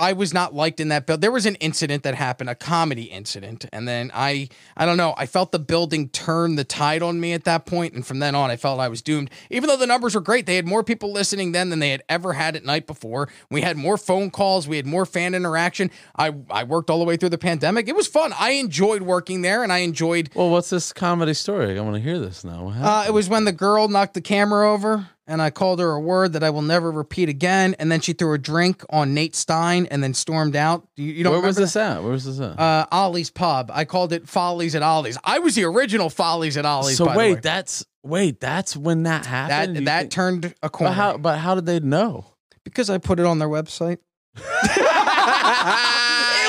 I 0.02 0.14
was 0.14 0.34
not 0.34 0.52
liked 0.52 0.80
in 0.80 0.88
that 0.88 1.06
build. 1.06 1.20
There 1.20 1.30
was 1.30 1.46
an 1.46 1.54
incident 1.56 2.02
that 2.02 2.16
happened, 2.16 2.50
a 2.50 2.56
comedy 2.56 3.04
incident, 3.04 3.66
and 3.72 3.86
then 3.86 4.10
I, 4.12 4.48
I 4.76 4.84
don't 4.84 4.96
know, 4.96 5.14
I 5.16 5.26
felt 5.26 5.52
the 5.52 5.60
building 5.60 6.08
turn 6.08 6.56
the 6.56 6.64
tide 6.64 7.04
on 7.04 7.20
me 7.20 7.34
at 7.34 7.44
that 7.44 7.66
point, 7.66 7.94
and 7.94 8.04
from 8.04 8.18
then 8.18 8.34
on, 8.34 8.50
I 8.50 8.56
felt 8.56 8.80
I 8.80 8.88
was 8.88 9.00
doomed. 9.00 9.30
Even 9.48 9.68
though 9.68 9.76
the 9.76 9.86
numbers 9.86 10.16
were 10.16 10.20
great, 10.20 10.44
they 10.46 10.56
had 10.56 10.66
more 10.66 10.82
people 10.82 11.12
listening 11.12 11.52
then 11.52 11.70
than 11.70 11.78
they 11.78 11.90
had 11.90 12.02
ever 12.08 12.32
had 12.32 12.56
at 12.56 12.64
night 12.64 12.88
before. 12.88 13.28
We 13.48 13.60
had 13.60 13.76
more 13.76 13.96
phone 13.96 14.32
calls, 14.32 14.66
we 14.66 14.76
had 14.76 14.86
more 14.86 15.06
fan 15.06 15.36
interaction. 15.36 15.88
I, 16.16 16.34
I 16.50 16.64
worked 16.64 16.90
all 16.90 16.98
the 16.98 17.04
way 17.04 17.16
through 17.16 17.28
the 17.28 17.38
pandemic. 17.38 17.86
It 17.86 17.94
was 17.94 18.08
fun. 18.08 18.34
I 18.36 18.50
enjoyed 18.52 19.02
working 19.02 19.42
there, 19.42 19.62
and 19.62 19.72
I 19.72 19.78
enjoyed. 19.78 20.30
Well, 20.34 20.50
what's 20.50 20.70
this 20.70 20.92
comedy 20.92 21.34
story? 21.34 21.78
I 21.78 21.80
want 21.80 21.94
to 21.94 22.02
hear 22.02 22.18
this 22.18 22.42
now. 22.42 22.72
Uh, 22.74 23.04
it 23.06 23.12
was 23.12 23.28
when 23.28 23.44
the 23.44 23.52
girl 23.52 23.86
knocked 23.86 24.14
the 24.14 24.20
camera 24.20 24.68
over 24.68 25.10
and 25.26 25.40
I 25.40 25.50
called 25.50 25.78
her 25.80 25.92
a 25.92 26.00
word 26.00 26.32
that 26.32 26.42
I 26.42 26.50
will 26.50 26.62
never 26.62 26.90
repeat 26.90 27.28
again. 27.28 27.74
And 27.78 27.90
then 27.90 28.00
she 28.00 28.12
threw 28.12 28.32
a 28.34 28.38
drink 28.38 28.84
on 28.90 29.14
Nate 29.14 29.34
Stein 29.36 29.86
and 29.90 30.02
then 30.02 30.14
stormed 30.14 30.56
out. 30.56 30.86
You, 30.96 31.06
you 31.06 31.24
don't 31.24 31.32
Where 31.32 31.42
was 31.42 31.56
this 31.56 31.76
at? 31.76 32.02
Where 32.02 32.12
was 32.12 32.24
this 32.24 32.40
at? 32.40 32.58
Uh, 32.58 32.86
Ollie's 32.90 33.30
Pub. 33.30 33.70
I 33.72 33.84
called 33.84 34.12
it 34.12 34.28
Follies 34.28 34.74
at 34.74 34.82
Ollie's. 34.82 35.18
I 35.24 35.38
was 35.38 35.54
the 35.54 35.64
original 35.64 36.10
Follies 36.10 36.56
at 36.56 36.64
Ollie's. 36.66 36.96
so 36.96 37.06
by 37.06 37.12
the 37.12 37.18
wait, 37.18 37.42
that's 37.42 37.84
wait, 38.02 38.40
that's 38.40 38.76
when 38.76 39.04
that 39.04 39.24
that 39.24 39.28
happened. 39.28 39.76
You 39.78 39.84
that 39.86 40.00
think- 40.00 40.12
turned 40.12 40.44
a 40.46 40.50
but 40.62 40.72
corner 40.72 40.92
how? 40.92 41.16
But 41.18 41.38
how 41.38 41.54
did 41.54 41.66
they 41.66 41.80
know? 41.80 42.26
because 42.64 42.90
I 42.90 42.98
put 42.98 43.18
it 43.18 43.26
on 43.26 43.38
their 43.38 43.48
website. 43.48 43.98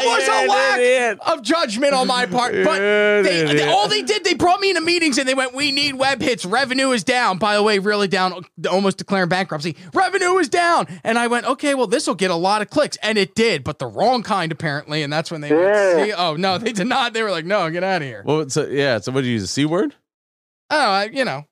was 0.05 0.27
a 0.27 0.47
lack 0.47 1.17
of 1.27 1.41
judgment 1.41 1.93
on 1.93 2.07
my 2.07 2.25
part. 2.25 2.53
But 2.63 2.79
they, 2.79 3.43
they- 3.55 3.67
all 3.69 3.87
they 3.87 4.01
did, 4.01 4.23
they 4.23 4.33
brought 4.33 4.59
me 4.59 4.69
into 4.69 4.81
meetings 4.81 5.17
and 5.17 5.27
they 5.27 5.33
went, 5.33 5.53
"We 5.53 5.71
need 5.71 5.95
web 5.95 6.21
hits. 6.21 6.45
Revenue 6.45 6.91
is 6.91 7.03
down. 7.03 7.37
By 7.37 7.55
the 7.55 7.63
way, 7.63 7.79
really 7.79 8.07
down, 8.07 8.45
almost 8.69 8.97
declaring 8.97 9.29
bankruptcy. 9.29 9.75
Revenue 9.93 10.37
is 10.37 10.49
down." 10.49 10.87
And 11.03 11.17
I 11.17 11.27
went, 11.27 11.45
"Okay, 11.45 11.75
well, 11.75 11.87
this 11.87 12.07
will 12.07 12.15
get 12.15 12.31
a 12.31 12.35
lot 12.35 12.61
of 12.61 12.69
clicks," 12.69 12.97
and 13.03 13.17
it 13.17 13.35
did, 13.35 13.63
but 13.63 13.79
the 13.79 13.87
wrong 13.87 14.23
kind 14.23 14.51
apparently. 14.51 15.03
And 15.03 15.11
that's 15.11 15.29
when 15.31 15.41
they 15.41 15.53
went, 15.53 16.05
"See, 16.07 16.13
oh 16.13 16.35
no, 16.35 16.57
they 16.57 16.71
did 16.73 16.87
not. 16.87 17.13
They 17.13 17.23
were 17.23 17.31
like, 17.31 17.45
"No, 17.45 17.69
get 17.69 17.83
out 17.83 18.01
of 18.01 18.07
here." 18.07 18.23
Well, 18.25 18.49
so 18.49 18.67
yeah. 18.67 18.99
So 18.99 19.11
what 19.11 19.21
did 19.21 19.27
you 19.27 19.33
use? 19.33 19.43
A 19.43 19.47
c 19.47 19.65
word? 19.65 19.95
Oh, 20.69 20.77
I, 20.77 21.05
you 21.05 21.25
know. 21.25 21.43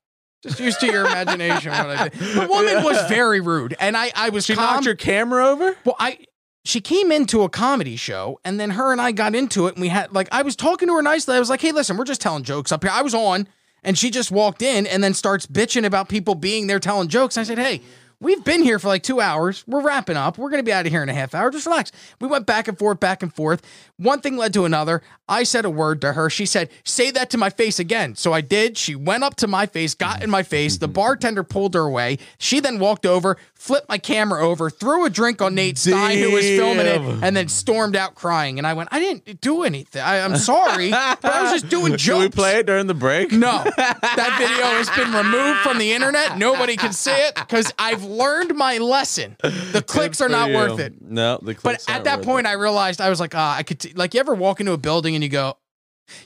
Just 0.44 0.60
used 0.60 0.80
to 0.80 0.88
your 0.88 1.06
imagination. 1.06 1.70
What 1.72 1.90
I 1.92 2.08
did. 2.10 2.20
The 2.20 2.48
woman 2.50 2.84
was 2.84 3.00
very 3.08 3.42
rude, 3.42 3.76
and 3.80 3.96
I, 3.96 4.12
I 4.16 4.30
was 4.30 4.44
She 4.46 4.56
calm. 4.56 4.64
knocked 4.66 4.86
your 4.86 4.96
camera 4.96 5.46
over. 5.50 5.78
Well, 5.86 5.96
I 6.00 6.18
she 6.64 6.82
came 6.82 7.12
into 7.12 7.42
a 7.42 7.50
comedy 7.50 7.96
show 7.96 8.40
and 8.46 8.60
then 8.60 8.72
her 8.72 8.92
and 8.92 9.02
I 9.02 9.12
got 9.12 9.36
into 9.36 9.68
it 9.68 9.74
and 9.74 9.82
we 9.82 9.88
had 9.88 10.14
like 10.14 10.28
I 10.32 10.44
was 10.44 10.56
talking 10.56 10.88
to 10.88 10.96
her 10.96 11.02
nicely. 11.02 11.36
I 11.36 11.40
was 11.40 11.50
like, 11.50 11.62
"Hey, 11.62 11.72
listen, 11.72 11.98
we're 11.98 12.04
just 12.04 12.22
telling 12.22 12.44
jokes 12.44 12.72
up 12.72 12.84
here." 12.84 12.92
I 12.92 13.02
was 13.02 13.16
on 13.16 13.48
and 13.84 13.98
she 13.98 14.12
just 14.12 14.32
walked 14.32 14.62
in 14.62 14.86
and 14.86 15.04
then 15.04 15.14
starts 15.14 15.48
bitching 15.48 15.86
about 15.86 16.08
people 16.08 16.36
being 16.36 16.68
there 16.68 16.80
telling 16.80 17.08
jokes. 17.08 17.38
I 17.38 17.44
said, 17.44 17.58
"Hey, 17.58 17.82
We've 18.22 18.44
been 18.44 18.62
here 18.62 18.78
for 18.78 18.88
like 18.88 19.02
two 19.02 19.20
hours. 19.20 19.64
We're 19.66 19.82
wrapping 19.82 20.16
up. 20.16 20.38
We're 20.38 20.52
going 20.52 20.60
to 20.60 20.64
be 20.64 20.72
out 20.72 20.86
of 20.86 20.92
here 20.92 21.02
in 21.02 21.10
a 21.10 21.14
half 21.14 21.34
hour. 21.34 21.50
Just 21.50 21.66
relax. 21.66 21.92
We 22.20 22.28
went 22.28 22.46
back 22.46 22.68
and 22.68 22.78
forth, 22.78 23.00
back 23.00 23.24
and 23.24 23.34
forth. 23.34 23.64
One 23.98 24.22
thing 24.22 24.38
led 24.38 24.54
to 24.54 24.64
another. 24.66 25.02
I 25.28 25.42
said 25.42 25.66
a 25.66 25.72
word 25.72 26.02
to 26.02 26.14
her. 26.14 26.30
She 26.30 26.46
said, 26.46 26.70
Say 26.84 27.10
that 27.10 27.32
to 27.32 27.40
my 27.40 27.50
face 27.50 27.80
again. 27.80 28.16
So 28.16 28.32
I 28.32 28.42
did. 28.42 28.78
She 28.78 28.94
went 28.94 29.24
up 29.24 29.38
to 29.38 29.48
my 29.48 29.66
face, 29.66 29.96
got 29.96 30.22
in 30.24 30.30
my 30.30 30.44
face. 30.44 30.78
The 30.78 30.88
bartender 30.88 31.44
pulled 31.44 31.74
her 31.74 31.82
away. 31.82 32.20
She 32.38 32.60
then 32.60 32.78
walked 32.78 33.08
over, 33.08 33.38
flipped 33.56 33.90
my 33.90 33.98
camera 33.98 34.46
over, 34.48 34.70
threw 34.70 35.06
a 35.06 35.10
drink 35.10 35.42
on 35.42 35.56
Nate 35.56 35.80
Stein, 35.80 36.20
who 36.20 36.32
was 36.32 36.46
filming 36.46 36.86
it, 36.86 37.02
and 37.24 37.36
then 37.36 37.48
stormed 37.48 37.96
out 37.96 38.14
crying. 38.14 38.60
And 38.60 38.68
I 38.68 38.74
went, 38.74 38.90
I 38.92 39.00
didn't 39.00 39.42
do 39.42 39.64
anything. 39.64 40.04
I, 40.04 40.20
I'm 40.20 40.36
sorry, 40.38 40.92
but 40.92 41.26
I 41.26 41.42
was 41.42 41.62
just 41.62 41.70
doing 41.72 41.94
jokes. 41.94 42.02
Should 42.02 42.20
we 42.20 42.30
play 42.30 42.58
it 42.58 42.68
during 42.68 42.86
the 42.86 42.94
break? 42.94 43.32
No, 43.32 43.64
that 43.78 44.36
video 44.38 44.66
has 44.66 44.90
been 44.92 45.12
removed 45.12 45.60
from 45.62 45.80
the 45.80 45.94
internet. 45.94 46.38
Nobody 46.38 46.76
can 46.76 46.94
see 46.94 47.12
it 47.12 47.34
because 47.36 47.74
I've 47.80 48.04
learned 48.12 48.56
my 48.56 48.78
lesson. 48.78 49.38
The 49.42 49.84
clicks 49.86 50.22
are 50.22 50.30
not 50.30 50.50
for 50.50 50.56
worth 50.56 50.80
it. 50.80 51.02
No, 51.02 51.40
the 51.42 51.56
But 51.62 51.84
at 51.88 52.04
that 52.04 52.22
point. 52.22 52.48
I 52.48 52.54
realized 52.54 53.02
I 53.02 53.10
was 53.10 53.20
like, 53.20 53.34
ah, 53.36 53.56
I 53.58 53.64
could 53.64 53.80
t- 53.80 53.94
like 53.94 54.14
you 54.14 54.20
ever 54.20 54.36
walk 54.36 54.60
into 54.60 54.74
a 54.74 54.78
building 54.78 55.16
and 55.16 55.24
you 55.24 55.30
go, 55.30 55.58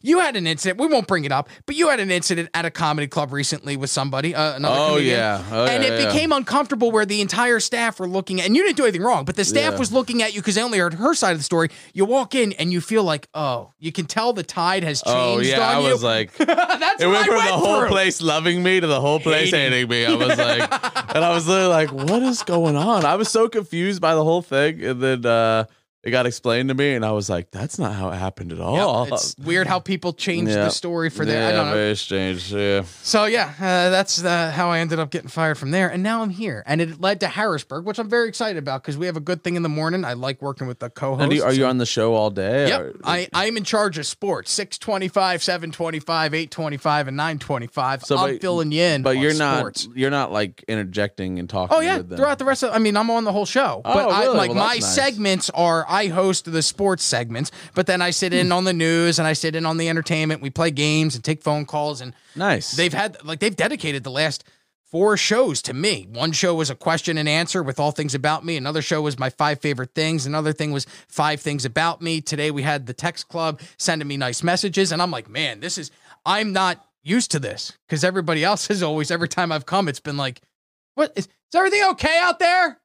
you 0.02 0.20
had 0.20 0.36
an 0.36 0.48
incident. 0.48 0.80
We 0.80 0.88
won't 0.88 1.08
bring 1.08 1.26
it 1.26 1.32
up, 1.32 1.50
but 1.66 1.76
you 1.76 1.90
had 1.90 2.00
an 2.00 2.12
incident 2.12 2.50
at 2.54 2.66
a 2.66 2.72
comedy 2.72 3.08
club 3.08 3.32
recently 3.34 3.78
with 3.78 3.90
somebody, 3.90 4.34
uh, 4.36 4.56
another 4.56 4.76
Oh, 4.80 4.88
comedian. 4.96 5.18
yeah. 5.18 5.44
Oh, 5.52 5.66
and 5.66 5.84
yeah, 5.84 5.90
it 5.90 6.00
yeah. 6.02 6.08
became 6.12 6.32
uncomfortable 6.32 6.92
where 6.92 7.06
the 7.06 7.22
entire 7.22 7.60
staff 7.60 8.00
were 8.00 8.08
looking 8.08 8.40
at, 8.40 8.48
and 8.48 8.56
you 8.56 8.64
didn't 8.64 8.78
do 8.78 8.84
anything 8.84 9.02
wrong, 9.04 9.26
but 9.26 9.36
the 9.36 9.46
staff 9.46 9.74
Yeah. 9.74 9.80
was 9.80 9.92
looking 9.92 10.22
at 10.24 10.34
you 10.34 10.42
because 10.42 10.56
they 10.56 10.62
only 10.64 10.80
heard 10.80 10.96
her 10.96 11.14
side 11.14 11.32
of 11.32 11.38
the 11.38 11.44
story. 11.44 11.70
You 11.94 12.06
walk 12.06 12.36
in 12.36 12.54
and 12.54 12.72
you 12.72 12.82
feel 12.82 13.04
like, 13.04 13.28
oh, 13.34 13.72
you 13.80 13.92
can 13.92 14.06
tell 14.06 14.34
the 14.34 14.44
tide 14.44 14.84
has 14.84 15.02
changed 15.02 15.16
Oh 15.18 15.40
yeah, 15.40 15.60
on 15.70 15.76
I 15.76 15.80
you. 15.88 15.92
was 15.94 16.04
like, 16.04 16.36
That's 16.38 17.02
it 17.02 17.08
went 17.08 17.26
from 17.26 17.36
went 17.36 17.48
the 17.48 17.54
whole 17.58 17.80
through. 17.82 17.90
place 17.90 18.22
loving 18.22 18.62
me 18.64 18.80
to 18.80 18.88
the 18.88 19.02
whole 19.02 19.20
place 19.20 19.52
Hating. 19.52 19.72
hating 19.72 19.90
me. 19.90 20.06
I 20.06 20.14
was 20.16 20.38
like, 20.38 21.16
and 21.16 21.24
I 21.26 21.30
was 21.34 21.48
literally 21.48 21.70
like, 21.70 21.92
what 21.92 22.22
is 22.24 22.44
going 22.44 22.76
on? 22.76 23.06
I 23.06 23.16
was 23.16 23.30
so 23.30 23.48
confused 23.50 24.02
by 24.02 24.16
the 24.16 24.24
whole 24.24 24.42
thing, 24.42 24.84
and 24.84 25.02
then 25.02 25.26
uh, 25.26 25.66
it 26.06 26.12
got 26.12 26.26
explained 26.26 26.70
to 26.70 26.76
me, 26.76 26.94
and 26.94 27.04
I 27.04 27.12
was 27.12 27.30
like, 27.30 27.52
"That's 27.52 27.78
not 27.80 27.94
how 27.94 28.10
it 28.12 28.16
happened 28.16 28.52
at 28.54 28.60
all." 28.60 29.04
It's 29.12 29.36
weird 29.38 29.68
how 29.68 29.80
people 29.80 30.14
change 30.14 30.50
Yeah. 30.50 30.66
the 30.66 30.70
story 30.70 31.10
for 31.10 31.26
their. 31.26 31.42
yeah, 31.42 31.48
I 31.50 31.52
don't 31.52 31.66
know. 31.68 31.74
very 31.74 31.96
strange. 31.96 32.54
Yeah. 32.54 32.84
So 33.02 33.26
yeah, 33.26 33.54
uh, 33.60 33.90
that's 33.90 34.24
uh, 34.24 34.52
how 34.52 34.70
I 34.70 34.80
ended 34.80 35.00
up 35.00 35.10
getting 35.10 35.30
fired 35.30 35.58
from 35.58 35.72
there, 35.72 35.90
and 35.90 36.04
now 36.04 36.22
I'm 36.22 36.30
here, 36.30 36.64
and 36.68 36.80
it 36.80 37.02
led 37.02 37.20
to 37.22 37.28
Harrisburg, 37.28 37.86
which 37.86 37.98
I'm 38.00 38.10
very 38.10 38.28
excited 38.30 38.58
about 38.58 38.84
because 38.84 38.98
we 38.98 39.08
have 39.08 39.18
a 39.18 39.22
good 39.22 39.44
thing 39.44 39.56
in 39.56 39.64
the 39.64 39.70
morning. 39.70 40.06
I 40.06 40.14
like 40.14 40.42
working 40.42 40.68
with 40.68 40.80
the 40.80 40.90
co-hosts. 40.90 41.24
And 41.24 41.30
do 41.32 41.38
you- 41.38 41.44
are 41.44 41.54
you 41.54 41.66
on 41.66 41.80
the 41.80 41.86
show 41.86 42.14
all 42.14 42.30
day? 42.30 42.68
Yep, 42.70 42.82
or- 42.82 42.94
I 43.04 43.28
I'm 43.34 43.58
in 43.58 43.64
charge 43.64 43.98
of 43.98 44.06
sports. 44.06 44.52
Six 44.52 44.78
twenty 44.78 45.08
five, 45.08 45.42
seven 45.44 45.72
twenty 45.72 46.00
five, 46.00 46.34
eight 46.34 46.52
twenty 46.52 46.78
five, 46.78 47.08
and 47.08 47.18
nine 47.18 47.40
twenty 47.40 47.68
five. 47.68 48.04
So, 48.04 48.18
I'm 48.18 48.34
but- 48.36 48.42
filling 48.42 48.72
you 48.72 48.84
in, 48.84 49.02
but 49.02 49.18
you're 49.18 49.34
not. 49.34 49.58
sports. 49.58 49.88
You're 49.96 50.12
not 50.12 50.32
like 50.32 50.64
interjecting 50.68 51.40
and 51.40 51.50
talking. 51.50 51.76
Oh 51.76 51.80
yeah, 51.82 52.02
throughout 52.04 52.38
the 52.40 52.46
rest 52.46 52.64
of 52.64 52.72
I 52.74 52.78
mean 52.78 52.96
I'm 52.96 53.10
on 53.10 53.24
the 53.24 53.32
whole 53.32 53.46
show. 53.48 53.82
but 53.84 53.96
Oh, 53.96 54.10
I 54.10 54.22
really? 54.24 54.38
like 54.38 54.50
Well, 54.52 54.60
my 54.60 54.74
nice. 54.76 54.94
segments 54.94 55.50
are 55.56 55.86
I 55.96 56.08
host 56.08 56.52
the 56.52 56.62
sports 56.62 57.06
segments, 57.06 57.52
but 57.74 57.88
then 57.88 58.02
I 58.02 58.10
sit 58.10 58.34
in 58.34 58.52
on 58.52 58.66
the 58.66 58.74
news 58.74 59.18
and 59.18 59.26
I 59.26 59.32
sit 59.32 59.56
in 59.56 59.66
on 59.66 59.78
the 59.78 59.88
entertainment. 59.88 60.42
We 60.42 60.50
play 60.50 60.70
games 60.70 61.16
and 61.16 61.24
take 61.24 61.42
phone 61.42 61.66
calls 61.66 62.02
and 62.02 62.14
nice. 62.36 62.72
they've 62.76 62.94
had 62.94 63.24
like 63.24 63.40
they've 63.40 63.56
dedicated 63.56 64.04
the 64.04 64.12
last 64.12 64.44
four 64.92 65.16
shows 65.16 65.62
to 65.62 65.74
me. 65.74 66.06
One 66.12 66.34
show 66.34 66.54
was 66.54 66.70
a 66.70 66.76
question 66.76 67.18
and 67.18 67.30
answer 67.30 67.64
with 67.64 67.80
all 67.80 67.92
things 67.92 68.14
about 68.14 68.44
me. 68.44 68.58
Another 68.58 68.82
show 68.82 69.02
was 69.02 69.18
my 69.18 69.30
five 69.30 69.62
favorite 69.62 69.96
things. 69.96 70.26
Another 70.26 70.52
thing 70.52 70.74
was 70.74 70.86
five 71.08 71.40
things 71.40 71.64
about 71.64 72.02
me. 72.02 72.20
Today 72.20 72.52
we 72.52 72.64
had 72.64 72.88
the 72.88 72.94
text 72.94 73.30
club 73.30 73.62
sending 73.78 74.08
me 74.08 74.18
nice 74.18 74.44
messages, 74.44 74.92
and 74.92 75.02
I'm 75.02 75.12
like, 75.12 75.30
man, 75.30 75.62
this 75.62 75.78
is 75.78 75.92
I'm 76.26 76.52
not 76.52 76.86
used 77.04 77.32
to 77.32 77.40
this 77.40 77.72
because 77.88 78.04
everybody 78.04 78.44
else 78.44 78.68
has 78.68 78.84
always 78.84 79.12
every 79.12 79.30
time 79.30 79.54
I've 79.54 79.66
come, 79.66 79.88
it's 79.88 80.02
been 80.02 80.18
like, 80.18 80.42
what 80.96 81.14
is, 81.16 81.28
is 81.28 81.56
everything 81.56 81.84
okay 81.92 82.18
out 82.20 82.40
there? 82.40 82.82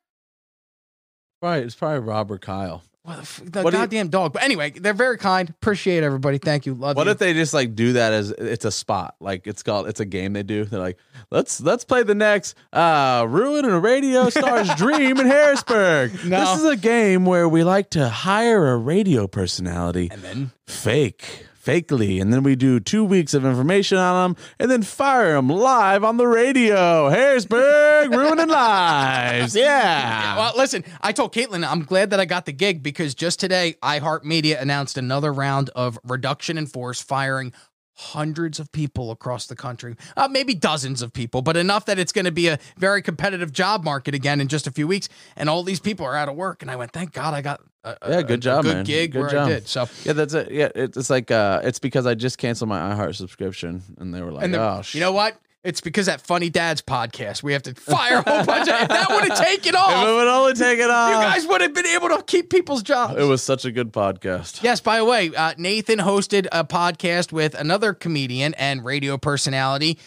Right, 1.43 1.65
it's 1.65 1.75
probably 1.75 2.01
Rob 2.01 2.31
or 2.31 2.39
Kyle. 2.39 2.85
Well, 3.03 3.17
the, 3.17 3.23
f- 3.23 3.41
the 3.45 3.63
What 3.63 3.71
do 3.71 3.77
you- 3.79 3.83
goddamn 3.83 4.09
dog. 4.09 4.35
But 4.35 4.43
anyway, 4.43 4.71
they're 4.73 4.93
very 4.93 5.17
kind. 5.17 5.49
Appreciate 5.49 6.03
everybody. 6.05 6.37
Thank 6.37 6.67
you. 6.67 6.75
Love 6.75 6.97
What 6.97 7.07
you. 7.07 7.13
if 7.13 7.19
they 7.19 7.33
just 7.33 7.55
like 7.55 7.75
do 7.75 7.95
that 7.95 8.13
as 8.13 8.31
it's 8.31 8.67
a 8.67 8.71
spot? 8.71 9.15
Like 9.21 9.47
it's 9.47 9.63
called 9.63 9.89
it's 9.89 10.01
a 10.01 10.05
game 10.05 10.35
they 10.35 10.43
do. 10.43 10.67
They're 10.67 10.79
like, 10.81 10.99
let's 11.31 11.61
let's 11.63 11.85
play 11.85 12.03
the 12.03 12.15
next 12.15 12.55
uh 12.75 13.27
Ruin 13.29 13.65
a 13.65 13.81
radio 13.81 14.29
star's 14.29 14.69
dream 14.77 15.19
in 15.19 15.27
Harrisburg. 15.27 16.13
No. 16.27 16.41
This 16.41 16.59
is 16.61 16.65
a 16.67 16.77
game 16.77 17.25
where 17.25 17.49
we 17.49 17.65
like 17.65 17.89
to 17.91 18.09
hire 18.09 18.69
a 18.69 18.77
radio 18.77 19.27
personality 19.27 20.09
and 20.11 20.21
then 20.21 20.51
fake. 20.67 21.47
Fakely, 21.71 22.21
and 22.21 22.33
then 22.33 22.43
we 22.43 22.57
do 22.57 22.81
two 22.81 23.05
weeks 23.05 23.33
of 23.33 23.45
information 23.45 23.97
on 23.97 24.35
them, 24.35 24.45
and 24.59 24.69
then 24.69 24.83
fire 24.83 25.35
them 25.35 25.49
live 25.49 26.03
on 26.03 26.17
the 26.17 26.27
radio. 26.27 27.09
Harrisburg, 27.09 28.11
ruining 28.13 28.49
lives. 28.49 29.55
Yeah. 29.55 29.71
Yeah, 29.71 30.37
well, 30.37 30.53
listen, 30.57 30.83
I 31.01 31.13
told 31.13 31.33
Caitlin 31.33 31.65
I'm 31.65 31.85
glad 31.85 32.11
that 32.11 32.19
I 32.19 32.25
got 32.25 32.47
the 32.47 32.53
gig 32.53 32.83
because 32.83 33.15
just 33.15 33.39
today, 33.39 33.77
iHeartMedia 33.83 34.61
announced 34.61 34.99
another 34.99 35.33
round 35.33 35.71
of 35.71 35.97
reduction 36.03 36.59
in 36.59 36.67
force, 36.67 37.01
firing 37.01 37.53
hundreds 38.01 38.59
of 38.59 38.73
people 38.73 39.11
across 39.11 39.47
the 39.47 39.55
country, 39.57 39.95
uh, 40.17 40.27
maybe 40.29 40.55
dozens 40.55 41.03
of 41.03 41.13
people, 41.13 41.43
but 41.43 41.57
enough 41.57 41.85
that 41.87 41.99
it's 41.99 42.13
going 42.13 42.25
to 42.25 42.31
be 42.33 42.49
a 42.49 42.59
very 42.79 43.03
competitive 43.03 43.53
job 43.53 43.85
market 43.85 44.15
again 44.15 44.41
in 44.41 44.49
just 44.49 44.67
a 44.67 44.71
few 44.71 44.87
weeks. 44.89 45.09
And 45.37 45.49
all 45.51 45.63
these 45.63 45.81
people 45.81 46.07
are 46.07 46.17
out 46.17 46.29
of 46.29 46.37
work. 46.37 46.63
And 46.63 46.71
I 46.71 46.77
went, 46.77 46.93
thank 46.93 47.13
God 47.13 47.35
I 47.35 47.43
got 47.43 47.61
a, 47.85 47.97
a- 48.03 48.11
Yeah, 48.11 48.19
a- 48.19 48.23
good 48.25 48.41
job, 48.43 48.61
a 48.65 48.69
good 48.69 48.75
man. 48.77 48.85
gig 48.85 49.13
Good 49.13 49.21
where 49.21 49.31
job. 49.31 49.47
I 49.47 49.51
did. 49.51 49.69
So, 49.69 49.87
Yeah, 50.05 50.15
that's 50.15 50.35
it. 50.35 50.51
Yeah, 50.51 50.69
it's 50.75 51.11
like 51.11 51.31
uh, 51.31 51.61
it's 51.65 51.79
because 51.79 52.07
I 52.07 52.15
just 52.15 52.39
canceled 52.39 52.69
my 52.71 52.81
iHeart 52.95 53.15
subscription, 53.17 53.83
and 53.99 54.15
they 54.15 54.23
were 54.23 54.33
like, 54.33 54.53
"Oh, 54.55 54.83
you 54.93 55.01
know 55.01 55.13
what? 55.13 55.37
It's 55.63 55.83
because 55.83 56.07
that 56.07 56.23
Funny 56.23 56.49
Dad's 56.49 56.81
podcast. 56.81 57.43
We 57.43 57.53
have 57.53 57.63
to 57.65 57.75
fire 57.75 58.23
a 58.25 58.31
whole 58.31 58.45
bunch 58.47 58.67
of. 58.69 58.81
If 58.81 58.89
that 58.89 59.11
would 59.11 59.29
have 59.29 59.39
taken 59.47 59.75
if 59.75 59.81
off, 59.81 60.07
it 60.09 60.11
would 60.15 60.27
only 60.27 60.55
take 60.55 60.79
it 60.79 60.89
off." 60.89 61.11
you 61.11 61.17
guys 61.17 61.47
would 61.47 61.61
have 61.61 61.75
been 61.75 61.87
able 61.87 62.09
to 62.09 62.23
keep 62.27 62.49
people's 62.49 62.83
jobs. 62.83 63.21
it 63.21 63.25
was 63.25 63.43
such 63.43 63.67
a 63.67 63.71
good 63.71 63.93
podcast. 63.93 64.63
Yes, 64.63 64.81
by 64.81 64.97
the 64.97 65.05
way, 65.05 65.31
uh, 65.37 65.53
Nathan 65.59 65.99
hosted 65.99 66.47
a 66.51 66.65
podcast 66.65 67.31
with 67.31 67.55
another 67.55 67.93
comedian 67.93 68.55
and 68.55 68.83
radio 68.85 69.19
personality, 69.19 69.99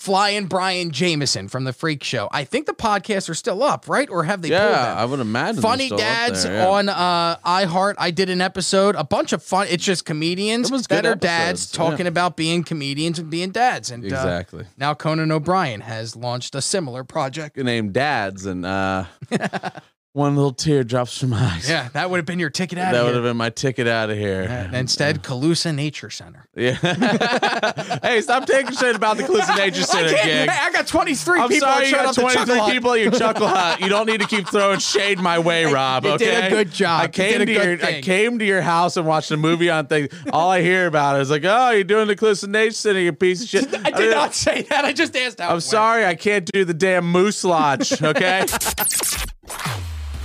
Flying 0.00 0.46
Brian 0.46 0.92
Jameson 0.92 1.48
from 1.48 1.64
The 1.64 1.74
Freak 1.74 2.02
Show. 2.02 2.30
I 2.32 2.44
think 2.44 2.64
the 2.64 2.72
podcasts 2.72 3.28
are 3.28 3.34
still 3.34 3.62
up, 3.62 3.86
right? 3.86 4.08
Or 4.08 4.24
have 4.24 4.40
they 4.40 4.48
pulled 4.48 4.62
Yeah? 4.62 4.94
I 4.96 5.04
would 5.04 5.20
imagine. 5.20 5.60
Funny 5.60 5.90
Dads 5.90 6.44
there, 6.44 6.54
yeah. 6.54 6.68
on 6.68 6.88
uh, 6.88 7.36
iHeart. 7.44 7.96
I 7.98 8.10
did 8.10 8.30
an 8.30 8.40
episode, 8.40 8.96
a 8.96 9.04
bunch 9.04 9.34
of 9.34 9.42
fun. 9.42 9.66
It's 9.68 9.84
just 9.84 10.06
comedians 10.06 10.70
that 10.86 11.04
are 11.04 11.14
dads 11.14 11.70
talking 11.70 12.06
yeah. 12.06 12.12
about 12.12 12.34
being 12.34 12.64
comedians 12.64 13.18
and 13.18 13.28
being 13.28 13.50
dads. 13.50 13.90
And 13.90 14.02
uh, 14.02 14.06
exactly. 14.06 14.64
now 14.78 14.94
Conan 14.94 15.30
O'Brien 15.30 15.82
has 15.82 16.16
launched 16.16 16.54
a 16.54 16.62
similar 16.62 17.04
project. 17.04 17.58
named 17.58 17.92
Dads, 17.92 18.46
and 18.46 18.64
uh, 18.64 19.04
one 20.12 20.34
little 20.34 20.52
tear 20.52 20.82
drops 20.82 21.18
from 21.18 21.30
my 21.30 21.40
eyes. 21.40 21.68
Yeah, 21.68 21.88
that 21.92 22.10
would 22.10 22.16
have 22.16 22.26
been 22.26 22.40
your 22.40 22.50
ticket 22.50 22.78
out 22.78 22.88
of 22.88 22.90
here. 22.90 22.98
that 22.98 23.06
would 23.06 23.14
have 23.14 23.22
been 23.22 23.36
my 23.36 23.50
ticket 23.50 23.86
out 23.86 24.10
of 24.10 24.18
here. 24.18 24.70
Instead, 24.72 25.22
Calusa 25.22 25.72
Nature 25.72 26.10
Center. 26.10 26.48
Yeah. 26.56 26.72
hey, 28.02 28.20
stop 28.20 28.44
taking 28.44 28.72
shit 28.72 28.96
about 28.96 29.18
the 29.18 29.22
Calusa 29.22 29.56
Nature 29.56 29.82
I, 29.82 29.84
Center 29.84 30.08
can't, 30.10 30.24
gig. 30.24 30.48
I 30.48 30.72
got 30.72 30.88
23 30.88 31.40
I'm 31.40 31.48
people 31.48 31.68
sorry 31.68 31.86
you 31.86 31.92
got 31.92 32.06
up 32.06 32.14
to 32.16 32.20
Chuckle 32.22 32.54
23 32.56 32.72
people 32.72 32.92
at 32.92 33.00
your 33.00 33.12
Chuckle 33.12 33.46
Hut. 33.46 33.80
You 33.80 33.88
don't 33.88 34.06
need 34.06 34.20
to 34.20 34.26
keep 34.26 34.48
throwing 34.48 34.80
shade 34.80 35.20
my 35.20 35.38
way, 35.38 35.64
Rob. 35.66 36.04
you 36.04 36.10
Okay, 36.12 36.24
did 36.24 36.44
a 36.44 36.50
good 36.50 36.72
job. 36.72 37.02
I 37.02 37.08
came 37.08 37.46
to 37.46 37.52
your 37.52 37.84
I 37.84 38.00
came 38.00 38.40
to 38.40 38.44
your 38.44 38.62
house 38.62 38.96
and 38.96 39.06
watched 39.06 39.30
a 39.30 39.36
movie 39.36 39.70
on 39.70 39.86
things. 39.86 40.12
All 40.32 40.50
I 40.50 40.60
hear 40.60 40.88
about 40.88 41.20
is 41.20 41.30
like, 41.30 41.44
oh, 41.44 41.70
you're 41.70 41.84
doing 41.84 42.08
the 42.08 42.16
Calusa 42.16 42.48
Nature 42.48 42.72
Center, 42.72 43.00
you 43.00 43.12
piece 43.12 43.42
of 43.44 43.48
shit. 43.48 43.72
I 43.86 43.92
did 43.92 44.10
not 44.10 44.34
say 44.34 44.62
that. 44.62 44.84
I 44.84 44.92
just 44.92 45.16
asked. 45.16 45.40
I'm 45.40 45.60
sorry, 45.60 46.04
I 46.04 46.16
can't 46.16 46.50
do 46.50 46.64
the 46.64 46.74
damn 46.74 47.04
Moose 47.04 47.44
Lodge. 47.44 48.02
Okay. 48.02 48.44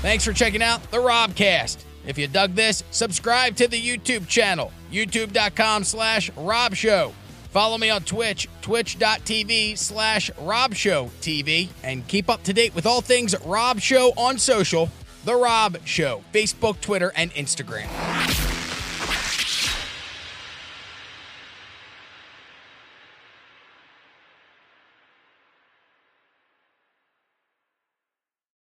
Thanks 0.06 0.24
for 0.24 0.34
checking 0.34 0.62
out 0.62 0.84
the 0.92 0.98
Robcast. 0.98 1.78
If 2.06 2.20
you 2.20 2.28
dug 2.28 2.54
this, 2.54 2.84
subscribe 2.92 3.56
to 3.56 3.68
the 3.68 3.82
YouTube 3.82 4.28
channel, 4.28 4.72
youtube.com 4.92 5.84
slash 5.84 6.30
Rob 6.38 6.76
Show. 6.76 7.12
Follow 7.50 7.80
me 7.80 7.90
on 7.90 8.04
Twitch, 8.04 8.48
twitch.tv 8.62 9.76
slash 9.76 10.30
Rob 10.42 10.76
Show 10.76 11.10
TV, 11.22 11.70
and 11.82 12.08
keep 12.08 12.30
up 12.30 12.44
to 12.44 12.54
date 12.54 12.76
with 12.76 12.86
all 12.86 13.02
things 13.02 13.34
Rob 13.46 13.80
Show 13.80 14.14
on 14.16 14.38
social, 14.38 14.92
The 15.24 15.36
Rob 15.36 15.80
Show, 15.86 16.24
Facebook, 16.32 16.80
Twitter, 16.82 17.12
and 17.16 17.32
Instagram. 17.34 18.55